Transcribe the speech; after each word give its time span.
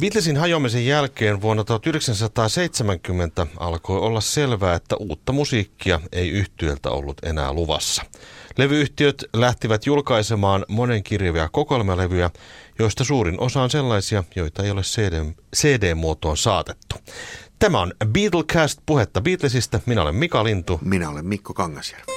Beatlesin 0.00 0.36
hajoamisen 0.36 0.86
jälkeen 0.86 1.40
vuonna 1.40 1.64
1970 1.64 3.46
alkoi 3.58 3.98
olla 3.98 4.20
selvää, 4.20 4.74
että 4.74 4.96
uutta 4.96 5.32
musiikkia 5.32 6.00
ei 6.12 6.30
yhtiöltä 6.30 6.90
ollut 6.90 7.16
enää 7.22 7.52
luvassa. 7.52 8.02
Levyyhtiöt 8.56 9.24
lähtivät 9.34 9.86
julkaisemaan 9.86 10.64
monenkirjavia 10.68 11.48
kokoelmalevyjä, 11.52 12.30
joista 12.78 13.04
suurin 13.04 13.40
osa 13.40 13.62
on 13.62 13.70
sellaisia, 13.70 14.24
joita 14.36 14.62
ei 14.62 14.70
ole 14.70 14.82
CD, 14.82 15.24
CD-muotoon 15.56 16.36
saatettu. 16.36 16.96
Tämä 17.58 17.80
on 17.80 17.92
Beatlecast, 18.06 18.80
puhetta 18.86 19.20
Beatlesista. 19.20 19.80
Minä 19.86 20.02
olen 20.02 20.14
Mika 20.14 20.44
Lintu. 20.44 20.78
Minä 20.82 21.10
olen 21.10 21.26
Mikko 21.26 21.54
Kangasjärvi. 21.54 22.16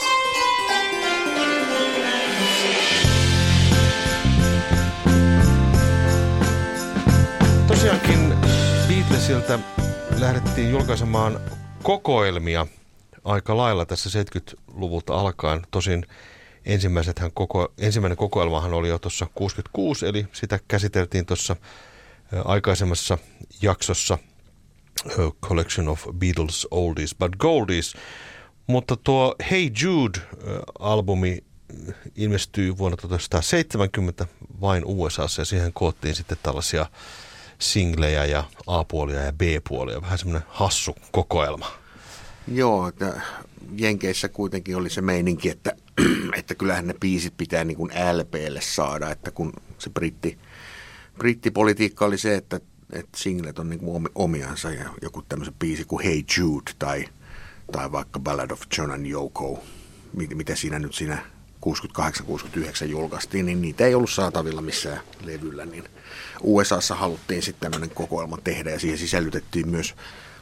Beatlesiltä 9.29 9.60
lähdettiin 10.19 10.71
julkaisemaan 10.71 11.39
kokoelmia 11.83 12.68
aika 13.24 13.57
lailla 13.57 13.86
tässä 13.86 14.24
70-luvulta 14.24 15.19
alkaen. 15.19 15.61
Tosin 15.71 16.05
ensimmäisethän 16.65 17.32
koko, 17.32 17.74
ensimmäinen 17.78 18.18
kokoelmahan 18.18 18.74
oli 18.74 18.89
jo 18.89 19.00
tuossa 19.00 19.28
66, 19.36 20.07
eli 20.07 20.28
sitä 20.32 20.60
käsiteltiin 20.68 21.25
tuossa 21.25 21.55
aikaisemmassa 22.46 23.18
jaksossa 23.61 24.18
Collection 25.41 25.88
of 25.88 26.07
Beatles 26.18 26.68
Oldies 26.71 27.16
but 27.16 27.36
Goldies. 27.36 27.93
Mutta 28.68 28.96
tuo 28.96 29.36
Hey 29.52 29.69
Jude-albumi 29.82 31.43
ilmestyi 32.16 32.77
vuonna 32.77 32.97
1970 32.97 34.27
vain 34.61 34.86
USAssa 34.86 35.41
ja 35.41 35.45
siihen 35.45 35.73
koottiin 35.73 36.16
sitten 36.16 36.38
tällaisia 36.44 36.86
singlejä 37.59 38.25
ja 38.25 38.44
A-puolia 38.67 39.22
ja 39.22 39.33
B-puolia. 39.33 40.02
Vähän 40.02 40.17
semmoinen 40.17 40.47
hassu 40.49 40.95
kokoelma. 41.11 41.71
Joo, 42.47 42.88
että 42.88 43.21
Jenkeissä 43.77 44.29
kuitenkin 44.29 44.75
oli 44.75 44.89
se 44.89 45.01
meininki, 45.01 45.49
että, 45.49 45.75
että 46.39 46.55
kyllähän 46.55 46.88
ne 46.88 46.93
biisit 46.99 47.33
pitää 47.38 47.63
niin 47.63 47.77
kuin 47.77 47.91
LPlle 47.91 48.61
saada, 48.61 49.11
että 49.11 49.31
kun 49.31 49.53
se 49.77 49.89
britti, 49.89 50.38
brittipolitiikka 51.17 52.05
oli 52.05 52.17
se, 52.17 52.35
että, 52.35 52.59
että 52.93 53.17
singlet 53.17 53.59
on 53.59 53.69
niin 53.69 53.79
kuin 53.79 54.07
omiansa 54.16 54.71
ja 54.71 54.89
joku 55.01 55.21
tämmöisen 55.21 55.55
biisi 55.59 55.85
kuin 55.85 56.05
Hey 56.05 56.23
Jude 56.38 56.71
tai, 56.79 57.05
tai 57.71 57.91
vaikka 57.91 58.19
Ballad 58.19 58.51
of 58.51 58.61
John 58.77 58.91
and 58.91 59.05
Yoko, 59.05 59.63
mitä 60.13 60.55
siinä 60.55 60.79
nyt 60.79 60.94
siinä 60.94 61.25
68-69 61.65 62.85
julkaistiin, 62.85 63.45
niin 63.45 63.61
niitä 63.61 63.85
ei 63.85 63.95
ollut 63.95 64.09
saatavilla 64.09 64.61
missään 64.61 64.99
levyllä, 65.23 65.66
niin 65.66 65.83
USAssa 66.41 66.95
haluttiin 66.95 67.41
sitten 67.41 67.71
tämmöinen 67.71 67.95
kokoelma 67.95 68.38
tehdä 68.38 68.69
ja 68.69 68.79
siihen 68.79 68.97
sisällytettiin 68.97 69.69
myös 69.69 69.95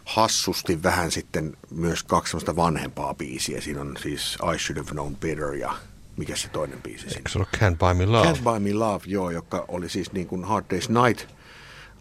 hassusti 0.05 0.83
vähän 0.83 1.11
sitten 1.11 1.57
myös 1.69 2.03
kaksi 2.03 2.31
semmoista 2.31 2.55
vanhempaa 2.55 3.13
biisiä. 3.13 3.61
Siinä 3.61 3.81
on 3.81 3.97
siis 4.01 4.37
I 4.55 4.59
Should 4.59 4.77
Have 4.77 4.91
Known 4.91 5.15
Better 5.15 5.53
ja 5.53 5.73
mikä 6.17 6.35
se 6.35 6.47
toinen 6.47 6.81
biisi 6.81 7.07
Eikö 7.15 7.29
se 7.29 7.39
Can't 7.39 7.77
Buy 7.77 7.93
Me 7.93 8.05
Love? 8.05 8.31
Can't 8.31 8.43
Buy 8.43 8.59
Me 8.59 8.73
Love, 8.73 9.03
joo, 9.05 9.29
joka 9.29 9.65
oli 9.67 9.89
siis 9.89 10.11
niin 10.11 10.27
kuin 10.27 10.43
Hard 10.43 10.65
Day's 10.73 11.03
Night 11.03 11.29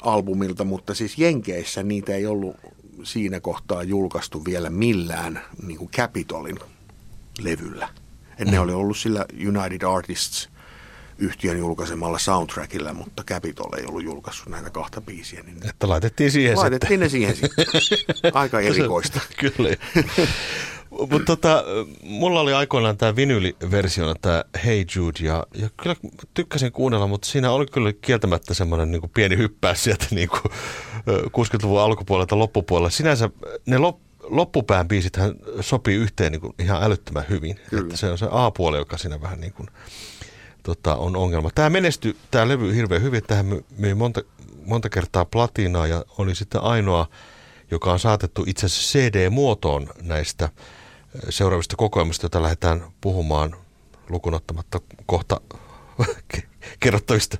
albumilta, 0.00 0.64
mutta 0.64 0.94
siis 0.94 1.18
Jenkeissä 1.18 1.82
niitä 1.82 2.14
ei 2.14 2.26
ollut 2.26 2.56
siinä 3.02 3.40
kohtaa 3.40 3.82
julkaistu 3.82 4.44
vielä 4.44 4.70
millään 4.70 5.42
niin 5.62 5.78
kuin 5.78 5.90
Capitolin 5.90 6.58
levyllä. 7.38 7.88
Ne 8.38 8.50
mm. 8.50 8.58
oli 8.58 8.72
ollut 8.72 8.96
sillä 8.96 9.24
United 9.48 9.82
Artists 9.82 10.48
yhtiön 11.18 11.58
julkaisemalla 11.58 12.18
soundtrackilla, 12.18 12.92
mutta 12.92 13.24
Capitol 13.24 13.72
ei 13.78 13.86
ollut 13.86 14.04
julkaissut 14.04 14.48
näitä 14.48 14.70
kahta 14.70 15.00
biisiä. 15.00 15.42
Niin 15.42 15.68
että 15.68 15.88
laitettiin 15.88 16.30
siihen 16.30 16.56
Laitettiin 16.56 16.88
sitten. 16.88 17.00
ne 17.00 17.08
siihen 17.08 17.36
sitten. 17.36 17.64
Aika 18.34 18.60
erikoista. 18.70 19.20
Kyllä. 19.38 19.76
Mutta 20.90 21.18
tota, 21.26 21.64
mulla 22.02 22.40
oli 22.40 22.52
aikoinaan 22.52 22.96
tämä 22.96 23.16
vinyliversiona, 23.16 24.14
tämä 24.20 24.44
Hey 24.64 24.84
Jude, 24.96 25.18
ja, 25.20 25.46
ja 25.54 25.68
kyllä 25.82 25.96
tykkäsin 26.34 26.72
kuunnella, 26.72 27.06
mutta 27.06 27.28
siinä 27.28 27.50
oli 27.50 27.66
kyllä 27.66 27.92
kieltämättä 27.92 28.54
semmoinen 28.54 28.90
niin 28.90 29.10
pieni 29.14 29.36
hyppäys 29.36 29.84
sieltä 29.84 30.06
niin 30.10 30.28
kuin 30.28 30.42
60-luvun 31.08 31.80
alkupuolelta 31.80 32.38
loppupuolella. 32.38 32.90
Sinänsä 32.90 33.30
ne 33.66 33.78
lop, 33.78 34.00
loppupään 34.28 34.88
biisithän 34.88 35.34
sopii 35.60 35.96
yhteen 35.96 36.32
niin 36.32 36.40
kuin 36.40 36.54
ihan 36.58 36.82
älyttömän 36.82 37.24
hyvin. 37.28 37.60
Kyllä. 37.70 37.82
Että 37.82 37.96
se 37.96 38.10
on 38.10 38.18
se 38.18 38.26
A-puoli, 38.30 38.78
joka 38.78 38.98
siinä 38.98 39.20
vähän 39.20 39.40
niin 39.40 39.52
kuin, 39.52 39.68
tota, 40.62 40.96
on 40.96 41.16
ongelma. 41.16 41.50
Tämä 41.54 41.70
menestyi, 41.70 42.16
tämä 42.30 42.48
levy 42.48 42.74
hirveän 42.74 43.02
hyvin. 43.02 43.22
Tähän 43.22 43.46
myi 43.78 43.94
monta, 43.94 44.22
monta 44.64 44.88
kertaa 44.88 45.24
platinaa 45.24 45.86
ja 45.86 46.04
oli 46.18 46.34
sitten 46.34 46.62
ainoa, 46.62 47.06
joka 47.70 47.92
on 47.92 47.98
saatettu 47.98 48.44
itse 48.46 48.66
asiassa 48.66 48.98
CD-muotoon 48.98 49.88
näistä 50.02 50.48
seuraavista 51.30 51.76
kokoelmista, 51.76 52.24
joita 52.24 52.42
lähdetään 52.42 52.84
puhumaan 53.00 53.56
lukunottamatta 54.08 54.80
kohta 55.06 55.40
kerrottavista 56.80 57.38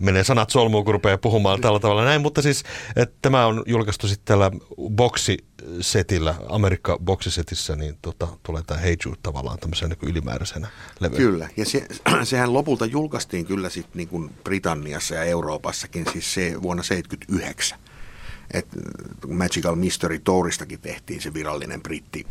menee 0.00 0.24
sanat 0.24 0.50
solmuun, 0.50 0.84
kun 0.84 0.94
rupeaa 0.94 1.18
puhumaan 1.18 1.60
tällä 1.60 1.80
tavalla. 1.80 2.04
Näin, 2.04 2.20
mutta 2.20 2.42
siis 2.42 2.64
että 2.96 3.16
tämä 3.22 3.46
on 3.46 3.62
julkaistu 3.66 4.08
sitten 4.08 4.24
tällä 4.24 4.50
boksisetillä, 4.90 6.34
Amerikka 6.48 6.98
boksisetissä, 7.04 7.76
niin 7.76 7.98
tota, 8.02 8.28
tulee 8.42 8.62
tämä 8.66 8.80
Hey 8.80 8.96
Jude 9.04 9.18
tavallaan 9.22 9.58
tämmöisenä 9.58 9.96
niin 10.00 10.10
ylimääräisenä 10.10 10.68
levyä. 11.00 11.16
Kyllä, 11.18 11.48
ja 11.56 11.64
se, 11.64 11.86
sehän 12.22 12.54
lopulta 12.54 12.86
julkaistiin 12.86 13.46
kyllä 13.46 13.70
sitten 13.70 13.98
niin 13.98 14.08
kuin 14.08 14.30
Britanniassa 14.44 15.14
ja 15.14 15.24
Euroopassakin 15.24 16.06
siis 16.12 16.34
se 16.34 16.62
vuonna 16.62 16.82
1979 16.82 17.89
että 18.54 18.76
Magical 19.28 19.74
Mystery 19.74 20.18
Touristakin 20.18 20.80
tehtiin 20.80 21.20
se 21.20 21.34
virallinen 21.34 21.82
britti. 21.82 22.26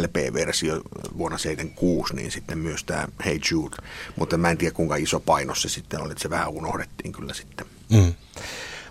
LP-versio 0.00 0.82
vuonna 1.18 1.38
76, 1.38 2.14
niin 2.14 2.30
sitten 2.30 2.58
myös 2.58 2.84
tämä 2.84 3.08
Hey 3.24 3.38
Jude. 3.50 3.76
Mutta 4.16 4.36
mä 4.36 4.50
en 4.50 4.58
tiedä 4.58 4.74
kuinka 4.74 4.96
iso 4.96 5.20
painos 5.20 5.62
se 5.62 5.68
sitten 5.68 6.00
oli, 6.00 6.12
että 6.12 6.22
se 6.22 6.30
vähän 6.30 6.48
unohdettiin 6.48 7.12
kyllä 7.12 7.34
sitten. 7.34 7.66
Mm. 7.90 8.14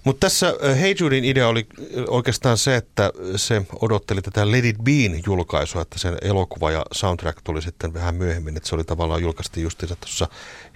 Mutta 0.03 0.19
tässä 0.19 0.53
Hey 0.79 0.95
Judein 0.99 1.25
idea 1.25 1.47
oli 1.47 1.67
oikeastaan 2.07 2.57
se, 2.57 2.75
että 2.75 3.11
se 3.35 3.61
odotteli 3.81 4.21
tätä 4.21 4.51
Let 4.51 4.65
It 4.65 4.77
Bein 4.83 5.23
julkaisua, 5.25 5.81
että 5.81 5.99
sen 5.99 6.17
elokuva 6.21 6.71
ja 6.71 6.85
soundtrack 6.91 7.41
tuli 7.43 7.61
sitten 7.61 7.93
vähän 7.93 8.15
myöhemmin, 8.15 8.57
että 8.57 8.69
se 8.69 8.75
oli 8.75 8.83
tavallaan 8.83 9.21
julkaistiin 9.21 9.63
justiinsa 9.63 9.95
tuossa 9.95 10.27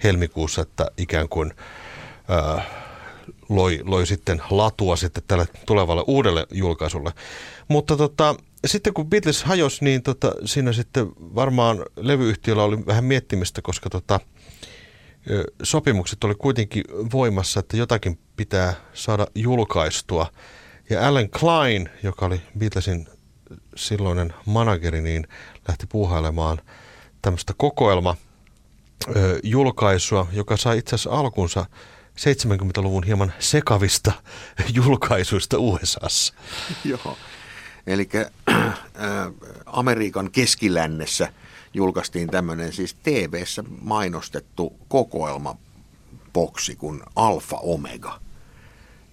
helmikuussa, 0.04 0.62
että 0.62 0.90
ikään 0.96 1.28
kuin 1.28 1.54
äh, 2.30 2.66
loi, 3.48 3.80
loi 3.84 4.06
sitten 4.06 4.42
latua 4.50 4.96
sitten 4.96 5.22
tälle 5.28 5.46
tulevalle 5.66 6.04
uudelle 6.06 6.46
julkaisulle. 6.52 7.12
Mutta 7.68 7.96
tota, 7.96 8.34
sitten 8.66 8.94
kun 8.94 9.10
Beatles 9.10 9.44
hajosi, 9.44 9.84
niin 9.84 10.02
tota, 10.02 10.32
siinä 10.44 10.72
sitten 10.72 11.06
varmaan 11.18 11.84
levyyhtiöllä 11.96 12.62
oli 12.62 12.86
vähän 12.86 13.04
miettimistä, 13.04 13.62
koska 13.62 13.90
tota, 13.90 14.20
sopimukset 15.62 16.24
oli 16.24 16.34
kuitenkin 16.34 16.84
voimassa, 17.12 17.60
että 17.60 17.76
jotakin 17.76 18.18
pitää 18.36 18.74
saada 18.92 19.26
julkaistua. 19.34 20.26
Ja 20.90 21.08
Alan 21.08 21.30
Klein, 21.30 21.88
joka 22.02 22.26
oli 22.26 22.40
Beatlesin 22.58 23.08
silloinen 23.76 24.34
manageri, 24.46 25.00
niin 25.00 25.28
lähti 25.68 25.86
puuhailemaan 25.86 26.60
tämmöistä 27.22 27.54
kokoelma 27.56 28.16
julkaisua, 29.42 30.26
joka 30.32 30.56
sai 30.56 30.78
itse 30.78 30.94
asiassa 30.94 31.10
alkunsa 31.10 31.66
70-luvun 32.16 33.04
hieman 33.04 33.32
sekavista 33.38 34.12
julkaisuista 34.74 35.58
USAssa. 35.58 36.34
Joo, 36.84 37.18
eli 37.86 38.08
äh, 38.48 38.78
Amerikan 39.66 40.30
keskilännessä 40.30 41.32
julkaistiin 41.74 42.28
tämmöinen 42.28 42.72
siis 42.72 42.96
TV-ssä 43.02 43.64
mainostettu 43.82 44.76
kokoelma 44.88 45.56
boksi 46.32 46.76
kuin 46.76 47.02
Alfa 47.16 47.56
Omega. 47.56 48.20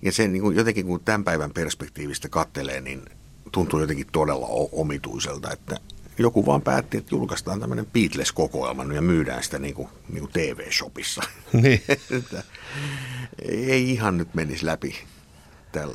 Ja 0.01 0.11
se 0.11 0.27
niin 0.27 0.41
kuin 0.41 0.55
jotenkin 0.55 0.85
kun 0.85 0.99
tämän 0.99 1.23
päivän 1.23 1.51
perspektiivistä 1.51 2.29
kattelee, 2.29 2.81
niin 2.81 3.05
tuntuu 3.51 3.79
jotenkin 3.79 4.07
todella 4.11 4.47
omituiselta, 4.71 5.51
että 5.51 5.77
joku 6.17 6.45
vaan 6.45 6.61
päätti, 6.61 6.97
että 6.97 7.15
julkaistaan 7.15 7.59
tämmöinen 7.59 7.85
Beatles-kokoelma 7.85 8.93
ja 8.93 9.01
myydään 9.01 9.43
sitä 9.43 9.59
niin 9.63 9.73
kuin, 9.73 9.89
niin 10.09 10.19
kuin 10.19 10.31
TV-shopissa. 10.31 11.21
Niin. 11.53 11.81
ei 13.49 13.91
ihan 13.91 14.17
nyt 14.17 14.33
menisi 14.33 14.65
läpi 14.65 14.95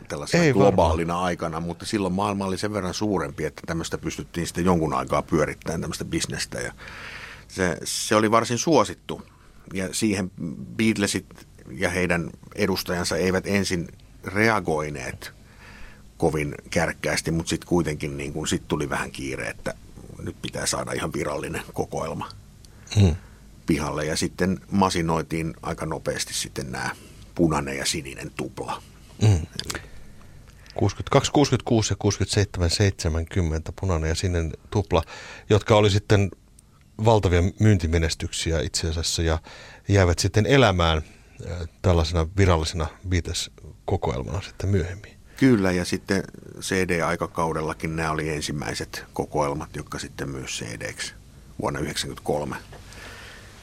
tällaisena 0.09 0.45
ei 0.45 0.53
globaalina 0.53 1.13
varmaan. 1.13 1.27
aikana, 1.27 1.61
mutta 1.61 1.87
silloin 1.87 2.15
maailma 2.15 2.45
oli 2.45 2.59
sen 2.59 2.73
verran 2.73 2.95
suurempi, 2.95 3.45
että 3.45 3.63
tämmöistä 3.67 3.99
pystyttiin 3.99 4.47
sitten 4.47 4.65
jonkun 4.65 4.95
aikaa 4.95 5.23
pyörittämään 5.23 5.81
tämmöistä 5.81 6.05
bisnestä 6.05 6.61
ja 6.61 6.73
se, 7.49 7.79
se 7.85 8.17
oli 8.17 8.31
varsin 8.31 8.59
suosittu 8.59 9.23
ja 9.75 9.89
siihen 9.95 10.31
Beatlesit 10.77 11.47
ja 11.71 11.91
heidän 11.91 12.31
edustajansa 12.55 13.17
eivät 13.17 13.47
ensin 13.47 13.89
reagoineet 14.25 15.33
kovin 16.17 16.55
kärkkäästi, 16.71 17.31
mutta 17.31 17.51
sitten 17.51 17.69
kuitenkin 17.69 18.17
niin 18.17 18.33
kun 18.33 18.49
sit 18.49 18.69
tuli 18.69 18.91
vähän 18.91 19.11
kiire, 19.11 19.49
että 19.49 19.75
nyt 20.23 20.43
pitää 20.43 20.67
saada 20.67 20.93
ihan 20.93 21.13
virallinen 21.13 21.63
kokoelma 21.73 22.29
hmm. 22.97 23.17
pihalle. 23.67 24.05
Ja 24.05 24.17
sitten 24.17 24.61
masinoitiin 24.71 25.55
aika 25.63 25.87
nopeasti 25.87 26.35
sitten 26.35 26.73
nämä 26.73 26.91
punainen 27.35 27.77
ja 27.77 27.87
sininen 27.87 28.31
tupla. 28.37 28.83
Mm. 29.23 29.47
62, 30.75 31.33
66 31.33 31.93
ja 31.93 31.97
67, 31.97 32.71
70 32.71 33.73
punainen 33.81 34.09
ja 34.09 34.15
sininen 34.15 34.53
tupla, 34.71 35.03
jotka 35.51 35.77
oli 35.77 35.91
sitten 35.91 36.31
valtavia 37.05 37.43
myyntimenestyksiä 37.61 38.61
itse 38.61 38.89
asiassa 38.89 39.23
ja 39.23 39.39
jäivät 39.89 40.19
sitten 40.19 40.47
elämään 40.47 41.03
tällaisena 41.83 42.27
virallisena 42.37 42.87
Beatles-kokoelmana 43.09 44.43
sitten 44.43 44.69
myöhemmin. 44.69 45.18
Kyllä, 45.39 45.73
ja 45.73 45.85
sitten 45.85 46.23
CD-aikakaudellakin 46.61 47.97
nämä 47.97 48.11
oli 48.11 48.29
ensimmäiset 48.29 49.05
kokoelmat, 49.13 49.77
jotka 49.77 49.99
sitten 49.99 50.29
myös 50.29 50.51
CD-ksi 50.51 51.15
vuonna 51.63 51.79
1993 51.79 52.57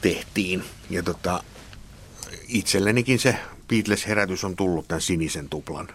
tehtiin. 0.00 0.64
Ja 0.90 1.02
tota, 1.02 1.44
itsellenikin 2.48 3.18
se 3.18 3.36
Beatles-herätys 3.68 4.44
on 4.44 4.56
tullut 4.56 4.88
tämän 4.88 5.00
sinisen 5.00 5.48
tuplan 5.48 5.88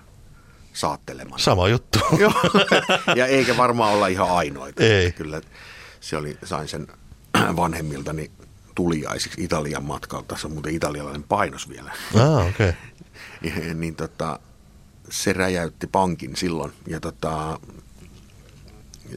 saattelemaan. 0.74 1.39
Sama 1.39 1.68
juttu. 1.68 2.00
Joo, 2.19 2.34
ja 3.16 3.25
eikä 3.25 3.57
varmaan 3.57 3.94
olla 3.94 4.07
ihan 4.07 4.31
ainoita. 4.31 4.84
Ei. 4.84 5.12
Kyllä 5.12 5.42
se 6.00 6.18
oli, 6.18 6.38
sain 6.44 6.68
sen 6.68 6.88
vanhemmiltani 7.56 8.31
tuliaisiksi 8.75 9.44
Italian 9.44 9.84
matkalta. 9.84 10.38
Se 10.38 10.48
on 10.48 10.54
muuten 10.54 10.75
italialainen 10.75 11.24
painos 11.24 11.69
vielä. 11.69 11.92
Ah, 12.16 12.48
okei. 12.48 12.74
Okay. 13.48 13.74
niin 13.81 13.95
tota, 13.95 14.39
se 15.12 15.34
räjäytti 15.34 15.88
pankin 15.88 16.36
silloin. 16.36 16.72
Ja 16.88 17.00
tota, 17.00 17.60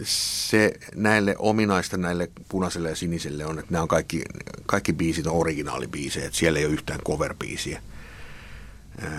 se 0.03 0.75
näille 0.95 1.35
ominaista 1.39 1.97
näille 1.97 2.31
punaiselle 2.49 2.89
ja 2.89 2.97
siniselle 2.97 3.47
on, 3.47 3.59
että 3.59 3.73
nämä 3.73 3.83
on 3.83 3.89
kaikki, 3.89 4.23
kaikki 4.67 4.93
biisit 4.93 5.27
on 5.27 5.37
originaalibiisejä, 5.37 6.27
että 6.27 6.39
siellä 6.39 6.59
ei 6.59 6.65
ole 6.65 6.73
yhtään 6.73 7.01
cover-biisiä. 7.01 7.81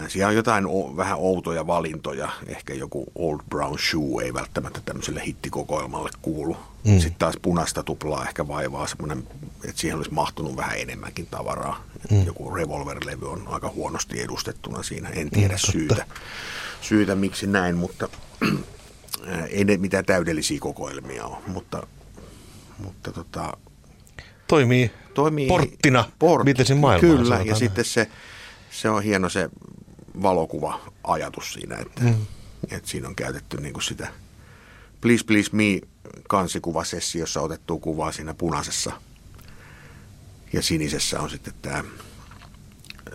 Siellä 0.07 0.30
on 0.30 0.36
jotain 0.36 0.66
vähän 0.98 1.18
outoja 1.18 1.68
valintoja, 1.68 2.30
ehkä 2.48 2.74
joku 2.74 3.06
Old 3.16 3.39
Brown 3.50 3.80
Shoe 3.80 4.24
ei 4.24 4.33
välttämättä 4.33 4.81
tämmöiselle 4.86 5.25
hittikokoelmalle 5.25 6.10
kuulu. 6.22 6.57
Mm. 6.83 7.00
Sitten 7.00 7.19
taas 7.19 7.36
punaista 7.42 7.83
tuplaa 7.83 8.25
ehkä 8.25 8.48
vaivaa 8.48 8.88
semmoinen, 8.88 9.27
että 9.63 9.81
siihen 9.81 9.98
olisi 9.98 10.13
mahtunut 10.13 10.57
vähän 10.57 10.77
enemmänkin 10.77 11.27
tavaraa. 11.31 11.83
Mm. 12.12 12.25
Joku 12.25 12.56
Revolver-levy 12.56 13.31
on 13.31 13.44
aika 13.48 13.69
huonosti 13.69 14.22
edustettuna 14.22 14.83
siinä, 14.83 15.10
en 15.10 15.30
tiedä 15.30 15.54
mm, 15.54 15.72
syytä, 15.72 16.06
syytä 16.88 17.16
miksi 17.16 17.48
näin, 17.48 17.76
mutta 17.76 18.10
ei 19.50 19.66
ne 19.66 19.78
mitään 19.78 20.06
täydellisiä 20.06 20.60
kokoelmia 20.60 21.26
ole, 21.26 21.38
mutta, 21.48 21.88
mutta 22.80 23.12
tota, 23.12 23.58
toimii, 24.48 24.92
toimii 25.14 25.48
porttina 25.48 26.12
port, 26.20 26.46
Beatlesin 26.46 26.78
maailmaan. 26.78 27.18
Kyllä, 27.18 27.42
ja 27.46 27.56
sitten 27.56 27.86
se, 27.86 28.10
se 28.72 28.90
on 28.90 29.04
hieno 29.04 29.30
se 29.30 29.50
valokuva-ajatus 30.22 31.54
siinä, 31.54 31.76
että, 31.78 32.02
mm. 32.02 32.16
että 32.72 32.90
siinä 32.90 33.08
on 33.08 33.16
käytetty 33.16 33.58
niin 33.58 33.74
kuin 33.74 33.84
sitä 33.84 34.08
Please 35.02 35.26
Please 35.26 35.50
Me 35.52 35.82
kansikuvasessiossa 36.28 37.42
otettu 37.42 37.80
kuvaa 37.80 38.12
siinä 38.12 38.34
punaisessa 38.34 38.92
ja 40.54 40.62
sinisessä 40.62 41.20
on 41.20 41.30
sitten 41.30 41.54
tämä 41.62 41.84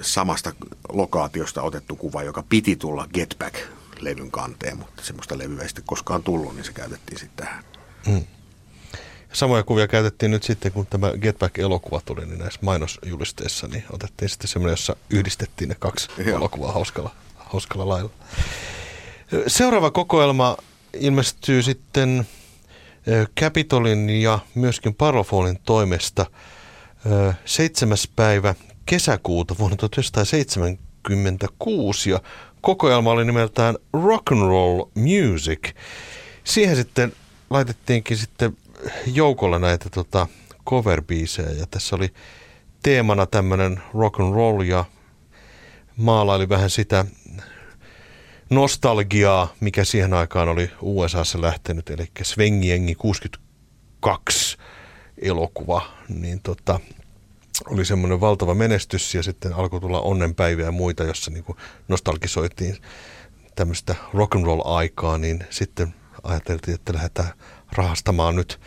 samasta 0.00 0.52
lokaatiosta 0.92 1.62
otettu 1.62 1.96
kuva, 1.96 2.22
joka 2.22 2.44
piti 2.48 2.76
tulla 2.76 3.08
Get 3.14 3.36
Back-levyn 3.38 4.30
kanteen, 4.30 4.78
mutta 4.78 5.02
semmoista 5.04 5.38
levyä 5.38 5.62
ei 5.62 5.68
sitten 5.68 5.84
koskaan 5.86 6.22
tullut, 6.22 6.54
niin 6.54 6.64
se 6.64 6.72
käytettiin 6.72 7.18
sitten 7.18 7.46
tähän. 7.46 7.64
Mm. 8.06 8.24
Samoja 9.32 9.62
kuvia 9.62 9.88
käytettiin 9.88 10.30
nyt 10.30 10.42
sitten, 10.42 10.72
kun 10.72 10.86
tämä 10.86 11.12
Get 11.20 11.38
Back-elokuva 11.38 12.00
tuli, 12.04 12.26
niin 12.26 12.38
näissä 12.38 12.60
mainosjulisteissa 12.62 13.68
niin 13.68 13.84
otettiin 13.92 14.28
sitten 14.28 14.48
semmoinen, 14.48 14.72
jossa 14.72 14.96
yhdistettiin 15.10 15.68
ne 15.68 15.76
kaksi 15.78 16.08
Joo. 16.18 16.36
elokuvaa 16.36 16.72
hauskalla, 16.72 17.14
hauskalla 17.36 17.88
lailla. 17.88 18.10
Seuraava 19.46 19.90
kokoelma 19.90 20.56
ilmestyy 20.92 21.62
sitten 21.62 22.26
Capitolin 23.40 24.10
ja 24.10 24.38
myöskin 24.54 24.94
Parofolin 24.94 25.58
toimesta 25.64 26.26
7. 27.44 27.98
päivä 28.16 28.54
kesäkuuta 28.90 29.54
vuonna 29.58 29.76
1976 29.76 32.10
ja 32.10 32.20
kokoelma 32.60 33.10
oli 33.10 33.24
nimeltään 33.24 33.76
Rock 33.92 34.32
and 34.32 34.40
Roll 34.40 34.84
Music. 34.94 35.74
Siihen 36.44 36.76
sitten 36.76 37.12
laitettiinkin 37.50 38.16
sitten 38.16 38.56
joukolla 39.06 39.58
näitä 39.58 39.90
tota, 39.90 40.26
cover 40.68 41.02
ja 41.58 41.66
tässä 41.70 41.96
oli 41.96 42.08
teemana 42.82 43.26
tämmöinen 43.26 43.82
rock 43.94 44.20
and 44.20 44.34
roll 44.34 44.60
ja 44.60 44.84
maalaili 45.96 46.48
vähän 46.48 46.70
sitä 46.70 47.04
nostalgiaa, 48.50 49.54
mikä 49.60 49.84
siihen 49.84 50.14
aikaan 50.14 50.48
oli 50.48 50.70
USAssa 50.80 51.40
lähtenyt, 51.40 51.90
eli 51.90 52.10
Svengiengi 52.22 52.94
62 52.94 54.56
elokuva, 55.22 55.82
niin 56.08 56.40
tota, 56.42 56.80
oli 57.66 57.84
semmoinen 57.84 58.20
valtava 58.20 58.54
menestys 58.54 59.14
ja 59.14 59.22
sitten 59.22 59.52
alkoi 59.52 59.80
tulla 59.80 60.00
onnenpäiviä 60.00 60.64
ja 60.64 60.72
muita, 60.72 61.04
jossa 61.04 61.30
niin 61.30 61.44
nostalgisoitiin 61.88 62.76
tämmöistä 63.54 63.94
rock 64.14 64.34
and 64.34 64.44
roll 64.44 64.60
aikaa, 64.64 65.18
niin 65.18 65.44
sitten 65.50 65.94
ajateltiin, 66.22 66.74
että 66.74 66.94
lähdetään 66.94 67.32
rahastamaan 67.72 68.36
nyt 68.36 68.60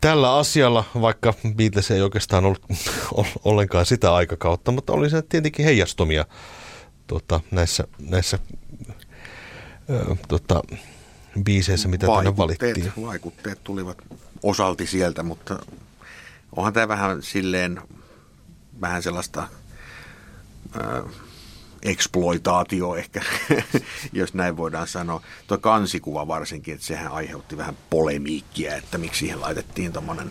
tällä 0.00 0.36
asialla, 0.36 0.84
vaikka 1.00 1.34
Beatles 1.56 1.90
ei 1.90 2.02
oikeastaan 2.02 2.44
ollut 2.44 2.64
ollenkaan 3.44 3.86
sitä 3.86 4.14
aikakautta, 4.14 4.72
mutta 4.72 4.92
oli 4.92 5.10
se 5.10 5.22
tietenkin 5.22 5.64
heijastumia 5.64 6.26
tota, 7.06 7.40
näissä, 7.50 7.84
näissä 7.98 8.38
ö, 9.90 10.16
tota, 10.28 10.62
biiseissä, 11.44 11.88
mitä 11.88 12.06
tänne 12.06 12.36
valittiin. 12.36 12.92
Vaikutteet 13.02 13.64
tulivat 13.64 13.98
osalti 14.42 14.86
sieltä, 14.86 15.22
mutta 15.22 15.58
onhan 16.56 16.72
tämä 16.72 16.88
vähän 16.88 17.22
silleen, 17.22 17.80
vähän 18.80 19.02
sellaista 19.02 19.48
ö, 20.76 21.04
eksploitaatio 21.82 22.94
ehkä, 22.94 23.22
jos 24.12 24.34
näin 24.34 24.56
voidaan 24.56 24.88
sanoa. 24.88 25.22
Tuo 25.46 25.58
kansikuva 25.58 26.28
varsinkin, 26.28 26.74
että 26.74 26.86
sehän 26.86 27.12
aiheutti 27.12 27.56
vähän 27.56 27.76
polemiikkia, 27.90 28.76
että 28.76 28.98
miksi 28.98 29.18
siihen 29.18 29.40
laitettiin 29.40 29.92
tommonen, 29.92 30.30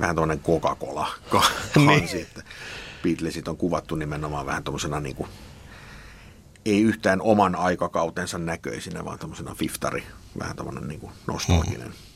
vähän 0.00 0.16
tuommoinen 0.16 0.44
Coca-Cola 0.44 1.06
kansi, 1.74 2.16
niin. 2.16 2.22
että 2.22 2.42
Beatlesit 3.02 3.48
on 3.48 3.56
kuvattu 3.56 3.94
nimenomaan 3.94 4.46
vähän 4.46 4.64
tuommoisena 4.64 5.00
niin 5.00 5.16
kuin, 5.16 5.28
ei 6.64 6.82
yhtään 6.82 7.20
oman 7.20 7.54
aikakautensa 7.54 8.38
näköisinä, 8.38 9.04
vaan 9.04 9.18
tuommoisena 9.18 9.54
fiftari, 9.54 10.04
vähän 10.38 10.56
tämmöinen 10.56 10.88
niin 10.88 11.10
nostalginen. 11.26 11.88
Mm. 11.88 12.11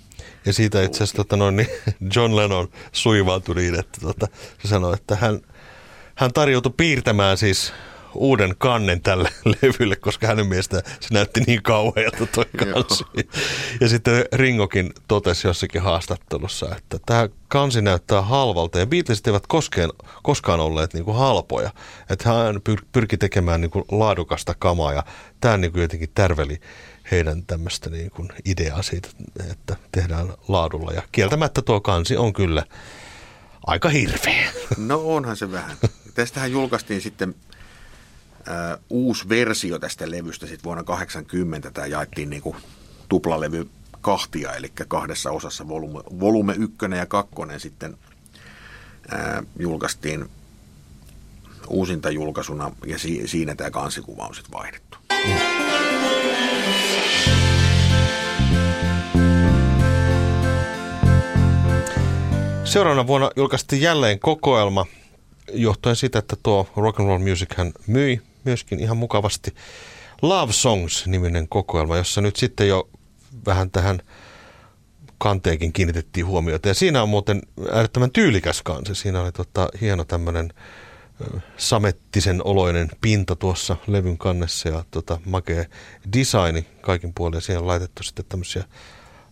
Ja 0.46 0.52
siitä 0.52 0.82
itse 0.82 0.96
asiassa 0.96 1.16
tota 1.16 1.36
noin, 1.36 1.56
niin 1.56 1.68
John 2.16 2.36
Lennon 2.36 2.68
suivaantui 2.92 3.54
niin, 3.54 3.78
että 3.78 4.00
tota, 4.00 4.28
se 4.62 4.68
sanoi, 4.68 4.94
että 4.94 5.16
hän, 5.16 5.40
hän 6.14 6.32
tarjoutui 6.32 6.72
piirtämään 6.76 7.36
siis 7.36 7.72
uuden 8.16 8.54
kannen 8.58 9.00
tälle 9.00 9.30
levylle, 9.62 9.96
koska 9.96 10.26
hänen 10.26 10.46
mielestä 10.46 10.82
se 11.00 11.14
näytti 11.14 11.40
niin 11.46 11.62
kauhealta 11.62 12.26
toi 12.26 12.44
kansi. 12.44 13.04
ja 13.80 13.88
sitten 13.88 14.24
Ringokin 14.32 14.92
totesi 15.08 15.46
jossakin 15.46 15.82
haastattelussa, 15.82 16.76
että 16.76 16.98
tämä 17.06 17.28
kansi 17.48 17.82
näyttää 17.82 18.22
halvalta 18.22 18.78
ja 18.78 18.86
Beatlesit 18.86 19.26
eivät 19.26 19.46
koskeen, 19.46 19.90
koskaan 20.22 20.60
olleet 20.60 20.94
niin 20.94 21.04
kuin 21.04 21.16
halpoja. 21.16 21.70
Että 22.10 22.28
hän 22.32 22.60
pyrki 22.92 23.16
tekemään 23.16 23.60
niin 23.60 23.70
kuin 23.70 23.84
laadukasta 23.90 24.54
kamaa 24.58 24.92
ja 24.92 25.02
tämä 25.40 25.56
niin 25.56 25.72
kuin 25.72 25.82
jotenkin 25.82 26.10
tärveli 26.14 26.60
heidän 27.10 27.46
tämmöistä 27.46 27.90
niin 27.90 28.10
kuin 28.10 28.28
ideaa 28.44 28.82
siitä, 28.82 29.08
että 29.50 29.76
tehdään 29.92 30.34
laadulla. 30.48 30.92
Ja 30.92 31.02
kieltämättä 31.12 31.62
tuo 31.62 31.80
kansi 31.80 32.16
on 32.16 32.32
kyllä 32.32 32.64
aika 33.66 33.88
hirveä. 33.88 34.52
No 34.76 35.00
onhan 35.04 35.36
se 35.36 35.52
vähän. 35.52 35.76
Tästähän 36.14 36.52
julkaistiin 36.52 37.00
sitten 37.00 37.34
äh, 38.48 38.78
uusi 38.90 39.28
versio 39.28 39.78
tästä 39.78 40.10
levystä 40.10 40.46
sitten 40.46 40.64
vuonna 40.64 40.84
80. 40.84 41.70
Tämä 41.70 41.86
jaettiin 41.86 42.30
niin 42.30 42.42
kuin 42.42 42.56
tuplalevy 43.08 43.68
kahtia, 44.00 44.52
eli 44.52 44.72
kahdessa 44.88 45.30
osassa 45.30 45.68
volume, 45.68 46.00
volume 46.20 46.54
1 46.58 46.76
ja 46.96 47.06
2 47.06 47.34
sitten 47.58 47.98
äh, 49.12 49.46
julkaistiin 49.58 50.30
uusinta 51.68 52.10
julkaisuna 52.10 52.70
ja 52.86 52.98
si- 52.98 53.28
siinä 53.28 53.54
tämä 53.54 53.70
kansikuva 53.70 54.26
on 54.26 54.34
sitten 54.34 54.52
vaihdettu. 54.52 54.98
Seuraavana 62.64 63.06
vuonna 63.06 63.30
julkaistiin 63.36 63.82
jälleen 63.82 64.18
kokoelma 64.18 64.86
johtuen 65.52 65.96
siitä, 65.96 66.18
että 66.18 66.36
tuo 66.42 66.68
rock 66.76 67.00
and 67.00 67.08
roll 67.08 67.18
music 67.18 67.56
hän 67.56 67.72
myi 67.86 68.20
myöskin 68.44 68.80
ihan 68.80 68.96
mukavasti 68.96 69.54
Love 70.22 70.52
Songs-niminen 70.52 71.48
kokoelma, 71.48 71.96
jossa 71.96 72.20
nyt 72.20 72.36
sitten 72.36 72.68
jo 72.68 72.88
vähän 73.46 73.70
tähän 73.70 74.02
kanteekin 75.18 75.72
kiinnitettiin 75.72 76.26
huomiota. 76.26 76.68
Ja 76.68 76.74
siinä 76.74 77.02
on 77.02 77.08
muuten 77.08 77.42
äärettömän 77.72 78.10
tyylikäs 78.10 78.62
kansi. 78.62 78.94
Siinä 78.94 79.20
oli 79.20 79.32
tota, 79.32 79.68
hieno 79.80 80.04
tämmöinen 80.04 80.52
samettisen 81.56 82.40
oloinen 82.44 82.88
pinta 83.00 83.36
tuossa 83.36 83.76
levyn 83.86 84.18
kannessa 84.18 84.68
ja 84.68 84.84
tota, 84.90 85.20
makea 85.24 85.64
designi 86.12 86.66
kaikin 86.80 87.12
puolin. 87.14 87.42
Siihen 87.42 87.60
on 87.60 87.66
laitettu 87.66 88.02
sitten 88.02 88.24
tämmöisiä 88.28 88.64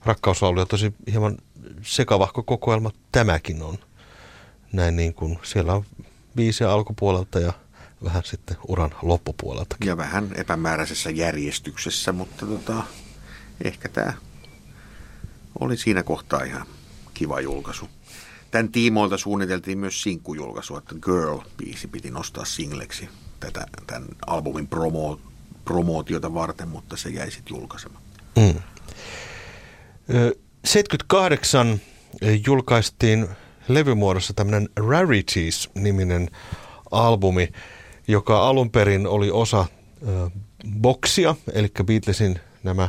rakkauslauluja. 0.05 0.67
Tosi 0.67 0.95
hieman 1.11 1.39
sekavahko 1.83 2.43
kokoelma 2.43 2.91
tämäkin 3.13 3.63
on. 3.63 3.79
Näin 4.73 4.97
niin 4.97 5.15
kuin 5.15 5.39
siellä 5.43 5.75
on 5.75 5.85
viisi 6.37 6.65
alkupuolelta 6.65 7.41
ja 7.41 7.53
vähän 8.05 8.23
sitten 8.25 8.57
uran 8.69 8.95
loppupuolelta. 9.03 9.77
Ja 9.85 9.97
vähän 9.97 10.31
epämääräisessä 10.35 11.11
järjestyksessä, 11.11 12.13
mutta 12.13 12.47
tota, 12.47 12.83
ehkä 13.65 13.89
tämä 13.89 14.13
oli 15.61 15.77
siinä 15.77 16.03
kohtaa 16.03 16.43
ihan 16.43 16.67
kiva 17.15 17.41
julkaisu. 17.41 17.89
Tämän 18.55 18.73
tiimoilta 18.73 19.19
suunniteltiin 19.19 19.79
myös 19.79 20.03
sinkkujulkaisu, 20.03 20.77
että 20.77 20.95
Girl-biisi 20.95 21.89
piti 21.93 22.11
nostaa 22.11 22.45
singleksi 22.45 23.09
tätä, 23.41 23.67
tämän 23.87 24.09
albumin 24.27 24.69
promo, 24.69 25.21
promootiota 25.65 26.35
varten, 26.35 26.69
mutta 26.69 26.97
se 26.97 27.09
jäi 27.09 27.31
sitten 27.31 27.57
julkaisematta. 27.57 28.23
Mm. 28.37 28.61
78 30.65 31.81
julkaistiin 32.47 33.29
levymuodossa 33.69 34.35
tämmöinen 34.35 34.69
Rarities-niminen 34.77 36.31
albumi, 36.91 37.49
joka 38.09 38.49
alun 38.49 38.71
perin 38.71 39.07
oli 39.07 39.31
osa 39.31 39.67
boksia, 40.81 41.35
eli 41.53 41.73
Beatlesin 41.85 42.41
nämä 42.63 42.89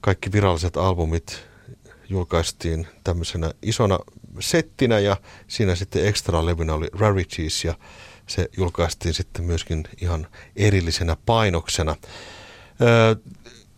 kaikki 0.00 0.32
viralliset 0.32 0.76
albumit 0.76 1.46
julkaistiin 2.08 2.86
tämmöisenä 3.04 3.50
isona 3.62 3.98
settinä 4.40 4.98
ja 4.98 5.16
siinä 5.48 5.74
sitten 5.74 6.06
extra 6.06 6.46
levynä 6.46 6.74
oli 6.74 6.88
Rarities 6.92 7.64
ja 7.64 7.74
se 8.26 8.48
julkaistiin 8.56 9.14
sitten 9.14 9.44
myöskin 9.44 9.84
ihan 10.00 10.26
erillisenä 10.56 11.16
painoksena. 11.26 11.96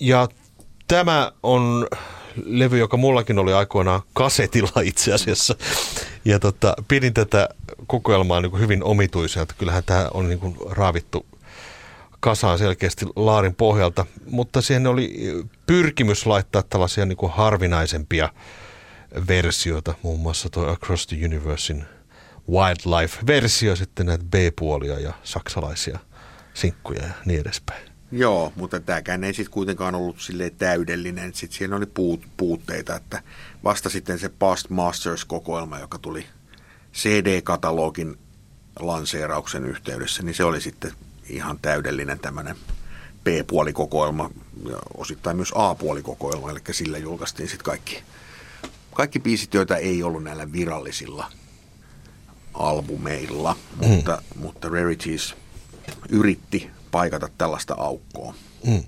Ja 0.01 0.29
tämä 0.89 1.33
on 1.43 1.87
levy, 2.45 2.79
joka 2.79 2.97
mullakin 2.97 3.39
oli 3.39 3.53
aikoinaan 3.53 4.03
kasetilla 4.13 4.81
itse 4.85 5.13
asiassa. 5.13 5.55
Ja 6.25 6.39
tota, 6.39 6.75
pidin 6.89 7.15
tätä 7.15 7.49
kokoelmaa 7.87 8.41
niin 8.41 8.51
kuin 8.51 8.63
hyvin 8.63 8.85
omituisena, 8.85 9.43
että 9.43 9.55
kyllähän 9.59 9.85
tämä 9.85 10.09
on 10.15 10.29
niin 10.29 10.39
kuin 10.39 10.57
raavittu 10.71 11.27
kasaan 12.21 12.59
selkeästi 12.59 13.07
laarin 13.17 13.55
pohjalta, 13.55 14.07
mutta 14.31 14.61
siihen 14.61 14.87
oli 14.87 15.33
pyrkimys 15.67 16.27
laittaa 16.27 16.63
tällaisia 16.63 17.07
niin 17.07 17.17
kuin 17.17 17.33
harvinaisempia 17.33 18.29
versioita, 19.29 19.95
muun 20.03 20.21
muassa 20.21 20.49
tuo 20.51 20.67
Across 20.67 21.07
the 21.07 21.17
Universein 21.25 21.85
Wildlife-versio, 22.51 23.77
sitten 23.77 24.07
näitä 24.07 24.25
B-puolia 24.25 25.01
ja 25.01 25.13
saksalaisia 25.23 25.99
sinkkuja 26.55 27.03
ja 27.03 27.13
niin 27.25 27.41
edespäin. 27.41 27.87
Joo, 28.13 28.53
mutta 28.57 28.81
tämäkään 28.81 29.25
ei 29.25 29.35
sitten 29.35 29.53
kuitenkaan 29.53 29.95
ollut 29.95 30.21
sille 30.21 30.51
täydellinen. 30.51 31.35
Sitten 31.35 31.59
siinä 31.59 31.77
oli 31.77 31.87
puut, 31.87 32.21
puutteita, 32.37 32.97
että 32.97 33.23
vasta 33.65 33.91
sitten 33.91 34.19
se 34.19 34.29
Past 34.29 34.71
Masters-kokoelma, 34.71 35.79
joka 35.79 35.99
tuli 35.99 36.27
CD-katalogin 36.95 38.19
lanseerauksen 38.81 39.67
yhteydessä, 39.67 40.23
niin 40.23 40.35
se 40.35 40.45
oli 40.45 40.61
sitten 40.61 40.93
ihan 41.29 41.59
täydellinen 41.63 42.19
tämmöinen 42.19 42.57
B-puolikokoelma 43.25 44.31
ja 44.71 44.77
osittain 44.97 45.37
myös 45.37 45.53
A-puolikokoelma, 45.55 46.51
eli 46.51 46.61
sillä 46.71 46.99
julkaistiin 46.99 47.49
sitten 47.49 47.65
kaikki, 47.65 48.03
kaikki 48.97 49.21
biisit, 49.21 49.55
joita 49.55 49.77
ei 49.77 50.03
ollut 50.03 50.23
näillä 50.25 50.53
virallisilla 50.53 51.31
albumeilla, 52.55 53.57
mm. 53.81 53.89
mutta, 53.89 54.23
mutta 54.39 54.69
Rarities 54.69 55.35
yritti 56.09 56.71
paikata 56.91 57.29
tällaista 57.39 57.75
aukkoa. 57.79 58.35
Mm. 58.67 58.83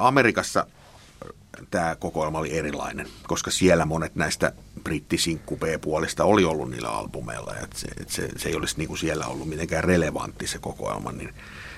Amerikassa 0.00 0.66
tämä 1.70 1.96
kokoelma 1.96 2.38
oli 2.38 2.58
erilainen, 2.58 3.06
koska 3.26 3.50
siellä 3.50 3.86
monet 3.86 4.14
näistä 4.14 4.52
brittisinkku 4.82 5.56
B-puolista 5.56 6.24
oli 6.24 6.44
ollut 6.44 6.70
niillä 6.70 6.88
albumeilla. 6.88 7.54
Et 7.62 7.72
se, 7.76 7.88
et 8.00 8.10
se, 8.10 8.28
se 8.36 8.48
ei 8.48 8.56
olisi 8.56 8.78
niinku 8.78 8.96
siellä 8.96 9.26
ollut 9.26 9.48
mitenkään 9.48 9.84
relevantti 9.84 10.46
se 10.46 10.58
kokoelma, 10.58 11.12
niin 11.12 11.34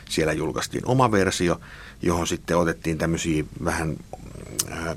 siellä 0.09 0.33
julkaistiin 0.33 0.87
oma 0.87 1.11
versio, 1.11 1.61
johon 2.03 2.27
sitten 2.27 2.57
otettiin 2.57 2.99
tämmöisiä 2.99 3.45
vähän 3.65 3.97
äh, 4.73 4.97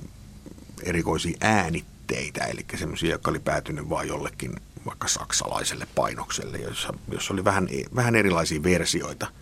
erikoisia 0.83 1.37
äänitteitä, 1.41 1.98
eli 2.15 2.65
semmoisia, 2.75 3.11
jotka 3.11 3.31
oli 3.31 3.39
päätynyt 3.39 3.89
vain 3.89 4.07
jollekin 4.07 4.55
vaikka 4.85 5.07
saksalaiselle 5.07 5.87
painokselle, 5.95 6.57
jossa, 6.57 6.93
jossa 7.11 7.33
oli 7.33 7.43
vähän, 7.43 7.67
vähän 7.95 8.15
erilaisia 8.15 8.63
versioita– 8.63 9.27